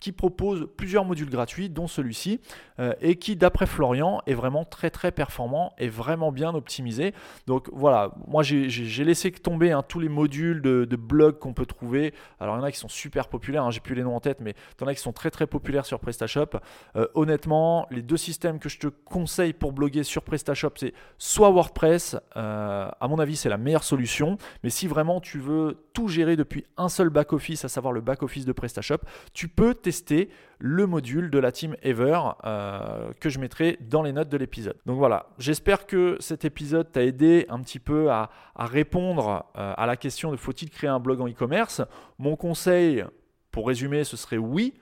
qui 0.00 0.12
propose 0.12 0.68
plusieurs 0.76 1.04
modules 1.04 1.30
gratuits, 1.30 1.68
dont 1.68 1.86
celui-ci, 1.86 2.40
euh, 2.80 2.92
et 3.00 3.16
qui, 3.16 3.36
d'après 3.36 3.66
Florian, 3.66 4.20
est 4.26 4.34
vraiment 4.34 4.64
très 4.64 4.90
très 4.90 5.12
performant 5.12 5.72
et 5.78 5.88
vraiment 5.88 6.32
bien 6.32 6.54
optimisé. 6.54 7.14
Donc 7.46 7.68
voilà, 7.72 8.14
moi 8.26 8.42
j'ai 8.42 9.04
laissé 9.04 9.30
tomber 9.30 9.72
hein, 9.72 9.82
tous 9.86 10.00
les 10.00 10.08
modules 10.08 10.60
de, 10.62 10.96
blog 10.96 11.38
qu'on 11.38 11.52
peut 11.52 11.66
trouver. 11.66 12.14
Alors 12.40 12.56
il 12.56 12.58
y 12.58 12.62
en 12.62 12.64
a 12.64 12.72
qui 12.72 12.78
sont 12.78 12.88
super 12.88 13.28
populaires, 13.28 13.64
hein, 13.64 13.70
j'ai 13.70 13.80
plus 13.80 13.94
les 13.94 14.02
noms 14.02 14.16
en 14.16 14.20
tête, 14.20 14.38
mais 14.40 14.54
il 14.78 14.82
y 14.82 14.84
en 14.84 14.88
a 14.88 14.94
qui 14.94 15.00
sont 15.00 15.12
très 15.12 15.30
très 15.30 15.46
populaires 15.46 15.86
sur 15.86 16.00
PrestaShop. 16.00 16.58
Euh, 16.96 17.06
honnêtement, 17.14 17.86
les 17.90 18.02
deux 18.02 18.16
systèmes 18.16 18.58
que 18.58 18.68
je 18.68 18.78
te 18.78 18.86
conseille 18.86 19.52
pour 19.52 19.72
bloguer 19.72 20.02
sur 20.02 20.22
PrestaShop, 20.22 20.72
c'est 20.76 20.94
soit 21.18 21.50
WordPress, 21.50 22.16
euh, 22.36 22.88
à 23.00 23.08
mon 23.08 23.18
avis 23.18 23.36
c'est 23.36 23.48
la 23.48 23.58
meilleure 23.58 23.84
solution, 23.84 24.38
mais 24.62 24.70
si 24.70 24.86
vraiment 24.86 25.20
tu 25.20 25.38
veux 25.38 25.78
tout 25.92 26.08
gérer 26.08 26.36
depuis 26.36 26.64
un 26.76 26.88
seul 26.88 27.10
back-office, 27.10 27.64
à 27.64 27.68
savoir 27.68 27.92
le 27.92 28.00
back-office 28.12 28.44
de 28.44 28.52
PrestaShop, 28.52 28.98
tu 29.32 29.48
peux 29.48 29.74
tester 29.74 30.28
le 30.58 30.86
module 30.86 31.30
de 31.30 31.38
la 31.38 31.52
team 31.52 31.76
Ever 31.82 32.20
euh, 32.44 33.12
que 33.20 33.28
je 33.28 33.38
mettrai 33.38 33.78
dans 33.80 34.02
les 34.02 34.12
notes 34.12 34.28
de 34.28 34.36
l'épisode. 34.36 34.76
Donc 34.86 34.98
voilà, 34.98 35.26
j'espère 35.38 35.86
que 35.86 36.16
cet 36.20 36.44
épisode 36.44 36.92
t'a 36.92 37.02
aidé 37.02 37.46
un 37.48 37.60
petit 37.60 37.78
peu 37.78 38.10
à, 38.10 38.30
répondre 38.56 39.46
euh, 39.56 39.74
à 39.76 39.86
la 39.86 39.96
question 39.96 40.30
de 40.30 40.36
faut-il 40.36 40.70
créer 40.70 40.90
un 40.90 41.00
blog 41.00 41.20
en 41.20 41.28
e-commerce. 41.28 41.82
Mon 42.18 42.36
conseil, 42.36 43.04
pour 43.50 43.66
résumer, 43.66 44.04
ce 44.04 44.16
serait 44.16 44.38
oui, 44.38 44.74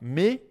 mais 0.00 0.42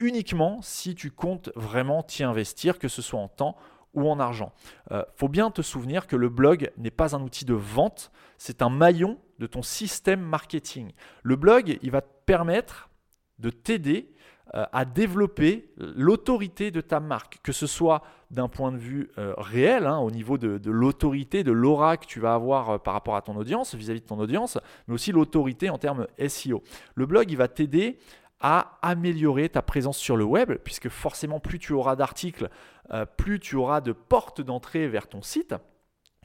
uniquement 0.00 0.60
si 0.62 0.94
tu 0.94 1.10
comptes 1.10 1.50
vraiment 1.56 2.02
t'y 2.02 2.24
investir, 2.24 2.78
que 2.78 2.88
ce 2.88 3.02
soit 3.02 3.20
en 3.20 3.28
temps 3.28 3.56
ou 3.94 4.08
en 4.10 4.20
argent. 4.20 4.52
Euh, 4.92 5.02
faut 5.16 5.28
bien 5.28 5.50
te 5.50 5.62
souvenir 5.62 6.06
que 6.06 6.16
le 6.16 6.28
blog 6.28 6.70
n'est 6.76 6.90
pas 6.90 7.16
un 7.16 7.22
outil 7.22 7.44
de 7.44 7.54
vente, 7.54 8.12
c'est 8.38 8.62
un 8.62 8.68
maillon 8.68 9.18
de 9.38 9.46
ton 9.46 9.62
système 9.62 10.20
marketing. 10.20 10.92
Le 11.22 11.36
blog, 11.36 11.78
il 11.82 11.90
va 11.90 12.00
te 12.00 12.12
permettre 12.26 12.90
de 13.38 13.50
t'aider 13.50 14.12
euh, 14.54 14.64
à 14.72 14.84
développer 14.84 15.72
l'autorité 15.76 16.70
de 16.70 16.80
ta 16.80 17.00
marque, 17.00 17.38
que 17.42 17.52
ce 17.52 17.66
soit 17.66 18.02
d'un 18.30 18.48
point 18.48 18.72
de 18.72 18.78
vue 18.78 19.10
euh, 19.18 19.34
réel, 19.36 19.86
hein, 19.86 19.98
au 19.98 20.10
niveau 20.10 20.38
de, 20.38 20.60
l'autorité, 20.70 21.44
de 21.44 21.52
l'aura 21.52 21.96
que 21.96 22.06
tu 22.06 22.20
vas 22.20 22.34
avoir 22.34 22.80
par 22.82 22.94
rapport 22.94 23.16
à 23.16 23.22
ton 23.22 23.36
audience, 23.36 23.74
vis-à-vis 23.74 24.00
-vis 24.00 24.02
de 24.02 24.08
ton 24.08 24.18
audience, 24.18 24.58
mais 24.86 24.94
aussi 24.94 25.12
l'autorité 25.12 25.68
en 25.68 25.78
termes 25.78 26.06
SEO. 26.28 26.62
Le 26.94 27.06
blog, 27.06 27.30
il 27.30 27.36
va 27.36 27.48
t'aider 27.48 27.98
à 28.40 28.78
améliorer 28.82 29.48
ta 29.48 29.62
présence 29.62 29.98
sur 29.98 30.16
le 30.16 30.24
web, 30.24 30.52
puisque 30.62 30.88
forcément 30.88 31.40
plus 31.40 31.58
tu 31.58 31.72
auras 31.72 31.96
d'articles, 31.96 32.50
euh, 32.92 33.06
plus 33.06 33.40
tu 33.40 33.56
auras 33.56 33.80
de 33.80 33.92
portes 33.92 34.40
d'entrée 34.40 34.88
vers 34.88 35.08
ton 35.08 35.22
site. 35.22 35.54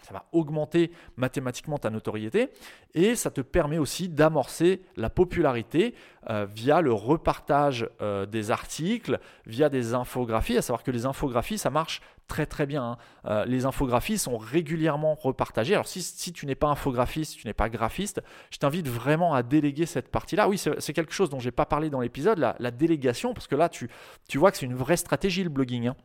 Ça 0.01 0.13
va 0.13 0.25
augmenter 0.31 0.91
mathématiquement 1.15 1.77
ta 1.77 1.89
notoriété 1.89 2.49
et 2.93 3.15
ça 3.15 3.29
te 3.31 3.41
permet 3.41 3.77
aussi 3.77 4.09
d'amorcer 4.09 4.81
la 4.95 5.09
popularité 5.09 5.95
euh, 6.29 6.45
via 6.45 6.81
le 6.81 6.91
repartage 6.91 7.87
euh, 8.01 8.25
des 8.25 8.51
articles, 8.51 9.19
via 9.45 9.69
des 9.69 9.93
infographies. 9.93 10.57
À 10.57 10.61
savoir 10.61 10.83
que 10.83 10.91
les 10.91 11.05
infographies, 11.05 11.57
ça 11.57 11.69
marche 11.69 12.01
très 12.27 12.45
très 12.45 12.65
bien. 12.65 12.83
Hein. 12.83 12.97
Euh, 13.25 13.45
les 13.45 13.65
infographies 13.65 14.17
sont 14.17 14.37
régulièrement 14.37 15.15
repartagées. 15.15 15.73
Alors 15.73 15.87
si, 15.87 16.33
tu 16.33 16.45
n'es 16.45 16.55
pas 16.55 16.67
infographiste, 16.67 17.37
tu 17.37 17.47
n'es 17.47 17.53
pas 17.53 17.69
graphiste, 17.69 18.21
je 18.49 18.57
t'invite 18.57 18.87
vraiment 18.87 19.33
à 19.33 19.43
déléguer 19.43 19.85
cette 19.85 20.09
partie-là. 20.09 20.49
Oui, 20.49 20.57
c'est 20.57 20.93
quelque 20.93 21.13
chose 21.13 21.29
dont 21.29 21.39
j'ai 21.39 21.51
pas 21.51 21.65
parlé 21.65 21.89
dans 21.89 22.01
l'épisode, 22.01 22.39
la, 22.39 22.71
délégation, 22.71 23.33
parce 23.33 23.47
que 23.47 23.55
là, 23.55 23.69
tu, 23.69 23.89
tu 24.27 24.37
vois 24.37 24.51
que 24.51 24.57
c'est 24.57 24.65
une 24.65 24.75
vraie 24.75 24.97
stratégie 24.97 25.43
le 25.43 25.49
blogging. 25.49 25.87
Hein. 25.87 25.95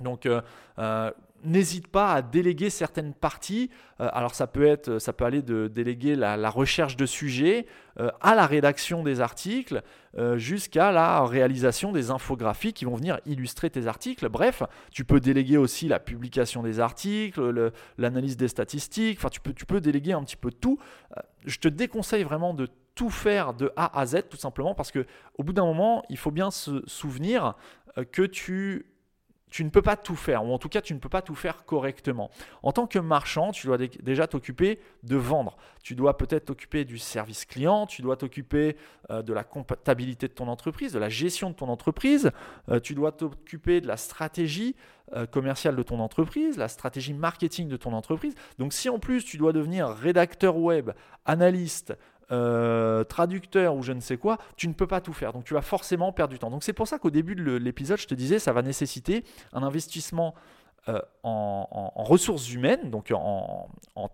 Donc, 0.00 0.28
n'hésite 1.44 1.88
pas 1.88 2.12
à 2.12 2.22
déléguer 2.22 2.70
certaines 2.70 3.14
parties. 3.14 3.70
Euh, 4.00 4.08
alors 4.12 4.34
ça 4.34 4.46
peut 4.46 4.66
être, 4.66 4.98
ça 4.98 5.12
peut 5.12 5.24
aller 5.24 5.42
de 5.42 5.68
déléguer 5.68 6.16
la, 6.16 6.50
recherche 6.50 6.96
de 6.96 7.06
sujets 7.06 7.66
à 8.20 8.34
la 8.34 8.46
rédaction 8.46 9.04
des 9.04 9.20
articles, 9.20 9.80
jusqu'à 10.34 10.90
la 10.90 11.24
réalisation 11.24 11.92
des 11.92 12.10
infographies 12.10 12.72
qui 12.72 12.84
vont 12.84 12.96
venir 12.96 13.20
illustrer 13.24 13.70
tes 13.70 13.86
articles. 13.86 14.28
Bref, 14.28 14.64
tu 14.90 15.04
peux 15.04 15.20
déléguer 15.20 15.56
aussi 15.58 15.86
la 15.86 16.00
publication 16.00 16.64
des 16.64 16.80
articles, 16.80 17.72
l'analyse 17.96 18.36
des 18.36 18.48
statistiques. 18.48 19.18
Enfin, 19.20 19.28
tu 19.28 19.40
peux, 19.40 19.52
tu 19.52 19.64
peux 19.64 19.80
déléguer 19.80 20.12
un 20.12 20.24
petit 20.24 20.36
peu 20.36 20.50
tout. 20.50 20.78
je 21.44 21.58
te 21.58 21.68
déconseille 21.68 22.24
vraiment 22.24 22.52
de 22.52 22.68
tout 22.94 23.10
faire 23.10 23.54
de 23.54 23.72
A 23.76 23.98
à 23.98 24.06
Z, 24.06 24.24
tout 24.28 24.36
simplement 24.36 24.74
parce 24.74 24.90
que 24.90 25.06
au 25.38 25.44
bout 25.44 25.52
d'un 25.52 25.64
moment, 25.64 26.04
il 26.08 26.16
faut 26.16 26.30
bien 26.30 26.50
se 26.50 26.82
souvenir 26.86 27.54
que 28.12 28.22
tu 28.22 28.86
tu 29.54 29.62
ne 29.62 29.70
peux 29.70 29.82
pas 29.82 29.96
tout 29.96 30.16
faire, 30.16 30.44
ou 30.44 30.52
en 30.52 30.58
tout 30.58 30.68
cas 30.68 30.80
tu 30.80 30.94
ne 30.94 30.98
peux 30.98 31.08
pas 31.08 31.22
tout 31.22 31.36
faire 31.36 31.64
correctement. 31.64 32.28
En 32.64 32.72
tant 32.72 32.88
que 32.88 32.98
marchand, 32.98 33.52
tu 33.52 33.68
dois 33.68 33.78
déjà 33.78 34.26
t'occuper 34.26 34.80
de 35.04 35.14
vendre. 35.14 35.56
Tu 35.84 35.94
dois 35.94 36.16
peut-être 36.16 36.46
t'occuper 36.46 36.84
du 36.84 36.98
service 36.98 37.44
client, 37.44 37.86
tu 37.86 38.02
dois 38.02 38.16
t'occuper 38.16 38.76
euh, 39.10 39.22
de 39.22 39.32
la 39.32 39.44
comptabilité 39.44 40.26
de 40.26 40.32
ton 40.32 40.48
entreprise, 40.48 40.92
de 40.92 40.98
la 40.98 41.08
gestion 41.08 41.50
de 41.50 41.54
ton 41.54 41.68
entreprise, 41.68 42.32
euh, 42.68 42.80
tu 42.80 42.96
dois 42.96 43.12
t'occuper 43.12 43.80
de 43.80 43.86
la 43.86 43.96
stratégie 43.96 44.74
euh, 45.12 45.24
commerciale 45.24 45.76
de 45.76 45.82
ton 45.84 46.00
entreprise, 46.00 46.56
la 46.56 46.66
stratégie 46.66 47.14
marketing 47.14 47.68
de 47.68 47.76
ton 47.76 47.92
entreprise. 47.92 48.34
Donc 48.58 48.72
si 48.72 48.88
en 48.88 48.98
plus 48.98 49.24
tu 49.24 49.36
dois 49.36 49.52
devenir 49.52 49.86
rédacteur 49.86 50.56
web, 50.56 50.90
analyste, 51.26 51.94
euh, 52.32 53.04
traducteur 53.04 53.74
ou 53.74 53.82
je 53.82 53.92
ne 53.92 54.00
sais 54.00 54.16
quoi, 54.16 54.38
tu 54.56 54.68
ne 54.68 54.72
peux 54.72 54.86
pas 54.86 55.00
tout 55.00 55.12
faire. 55.12 55.32
Donc 55.32 55.44
tu 55.44 55.54
vas 55.54 55.62
forcément 55.62 56.12
perdre 56.12 56.32
du 56.32 56.38
temps. 56.38 56.50
Donc 56.50 56.64
c'est 56.64 56.72
pour 56.72 56.88
ça 56.88 56.98
qu'au 56.98 57.10
début 57.10 57.34
de 57.34 57.56
l'épisode, 57.56 57.98
je 57.98 58.06
te 58.06 58.14
disais, 58.14 58.38
ça 58.38 58.52
va 58.52 58.62
nécessiter 58.62 59.24
un 59.52 59.62
investissement 59.62 60.34
euh, 60.88 61.00
en, 61.22 61.90
ressources 61.96 62.52
humaines, 62.52 62.90
donc 62.90 63.10
en, 63.10 63.68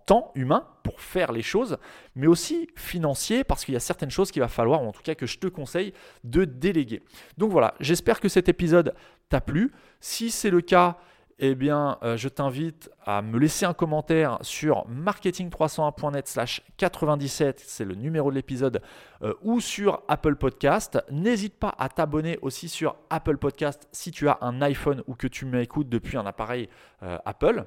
temps 0.06 0.30
humain 0.36 0.64
pour 0.84 1.00
faire 1.00 1.32
les 1.32 1.42
choses, 1.42 1.78
mais 2.14 2.28
aussi 2.28 2.68
financier 2.76 3.42
parce 3.42 3.64
qu'il 3.64 3.74
y 3.74 3.76
a 3.76 3.80
certaines 3.80 4.10
choses 4.10 4.30
qu'il 4.30 4.40
va 4.40 4.46
falloir, 4.46 4.82
ou 4.84 4.86
en 4.86 4.92
tout 4.92 5.02
cas 5.02 5.16
que 5.16 5.26
je 5.26 5.38
te 5.38 5.48
conseille 5.48 5.92
de 6.22 6.44
déléguer. 6.44 7.02
Donc 7.38 7.50
voilà, 7.50 7.74
j'espère 7.80 8.20
que 8.20 8.28
cet 8.28 8.48
épisode 8.48 8.94
t'a 9.28 9.40
plu. 9.40 9.72
Si 9.98 10.30
c'est 10.30 10.50
le 10.50 10.60
cas, 10.60 10.98
eh 11.42 11.54
bien, 11.54 11.96
euh, 12.02 12.18
je 12.18 12.28
t'invite 12.28 12.90
à 13.06 13.22
me 13.22 13.38
laisser 13.38 13.64
un 13.64 13.72
commentaire 13.72 14.38
sur 14.42 14.86
marketing301.net 14.88 16.28
slash 16.28 16.62
97, 16.76 17.62
c'est 17.66 17.86
le 17.86 17.94
numéro 17.94 18.30
de 18.30 18.36
l'épisode, 18.36 18.82
euh, 19.22 19.32
ou 19.40 19.58
sur 19.58 20.02
Apple 20.06 20.36
Podcast. 20.36 21.02
N'hésite 21.10 21.58
pas 21.58 21.74
à 21.78 21.88
t'abonner 21.88 22.38
aussi 22.42 22.68
sur 22.68 22.96
Apple 23.08 23.38
Podcast 23.38 23.88
si 23.90 24.10
tu 24.10 24.28
as 24.28 24.36
un 24.42 24.60
iPhone 24.60 25.02
ou 25.06 25.14
que 25.14 25.26
tu 25.26 25.46
m'écoutes 25.46 25.88
depuis 25.88 26.18
un 26.18 26.26
appareil 26.26 26.68
euh, 27.02 27.16
Apple. 27.24 27.64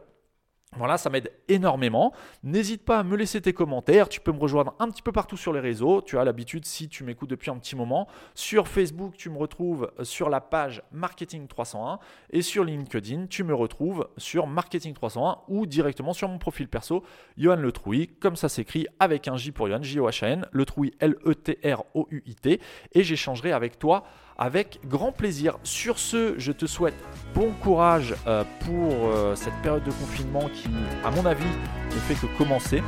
Voilà, 0.77 0.97
ça 0.97 1.09
m'aide 1.09 1.31
énormément. 1.47 2.13
N'hésite 2.43 2.83
pas 2.83 2.99
à 2.99 3.03
me 3.03 3.15
laisser 3.15 3.41
tes 3.41 3.53
commentaires. 3.53 4.09
Tu 4.09 4.19
peux 4.19 4.31
me 4.31 4.39
rejoindre 4.39 4.73
un 4.79 4.89
petit 4.89 5.01
peu 5.01 5.11
partout 5.11 5.37
sur 5.37 5.53
les 5.53 5.59
réseaux. 5.59 6.01
Tu 6.01 6.17
as 6.17 6.23
l'habitude 6.23 6.65
si 6.65 6.89
tu 6.89 7.03
m'écoutes 7.03 7.29
depuis 7.29 7.51
un 7.51 7.57
petit 7.57 7.75
moment. 7.75 8.07
Sur 8.33 8.67
Facebook, 8.67 9.15
tu 9.17 9.29
me 9.29 9.37
retrouves 9.37 9.91
sur 10.03 10.29
la 10.29 10.41
page 10.41 10.81
Marketing 10.91 11.47
301 11.47 11.99
et 12.31 12.41
sur 12.41 12.63
LinkedIn, 12.63 13.27
tu 13.27 13.43
me 13.43 13.53
retrouves 13.53 14.07
sur 14.17 14.47
Marketing 14.47 14.93
301 14.93 15.39
ou 15.47 15.65
directement 15.65 16.13
sur 16.13 16.27
mon 16.27 16.37
profil 16.37 16.67
perso, 16.67 17.03
Johan 17.37 17.57
Le 17.57 17.71
comme 18.19 18.35
ça 18.35 18.49
s'écrit 18.49 18.87
avec 18.99 19.27
un 19.27 19.35
J 19.35 19.51
pour 19.51 19.67
Johan, 19.67 19.83
J-O-H-A-N, 19.83 20.45
Le 20.51 20.65
L-E-T-R-O-U-I-T. 20.99 22.61
Et 22.93 23.03
j'échangerai 23.03 23.51
avec 23.51 23.77
toi 23.77 24.03
avec 24.37 24.79
grand 24.87 25.11
plaisir. 25.11 25.57
Sur 25.63 25.99
ce, 25.99 26.35
je 26.37 26.51
te 26.51 26.65
souhaite 26.65 26.95
bon 27.33 27.51
courage 27.61 28.15
euh, 28.27 28.43
pour 28.65 28.93
euh, 28.93 29.35
cette 29.35 29.55
période 29.61 29.83
de 29.83 29.91
confinement 29.91 30.49
qui, 30.53 30.69
à 31.03 31.11
mon 31.11 31.25
avis, 31.25 31.45
ne 31.89 31.99
fait 31.99 32.15
que 32.15 32.25
commencer. 32.37 32.81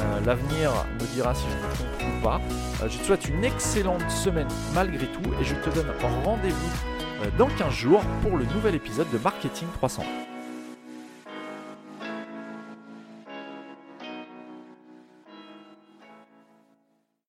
Euh, 0.00 0.20
l'avenir 0.24 0.70
me 1.00 1.06
dira 1.14 1.34
si 1.34 1.44
je 1.44 1.56
me 1.56 1.74
trompe 1.74 2.18
ou 2.18 2.22
pas. 2.22 2.40
je 2.88 2.98
te 2.98 3.04
souhaite 3.04 3.28
une 3.28 3.44
excellente 3.44 4.10
semaine 4.10 4.48
malgré 4.74 5.06
tout 5.06 5.30
et 5.40 5.44
je 5.44 5.54
te 5.54 5.70
donne 5.70 5.92
rendez-vous 6.24 7.36
dans 7.38 7.48
15 7.48 7.72
jours 7.72 8.02
pour 8.22 8.36
le 8.36 8.44
nouvel 8.46 8.74
épisode 8.74 9.10
de 9.12 9.18
Marketing 9.18 9.68
300. 9.74 10.02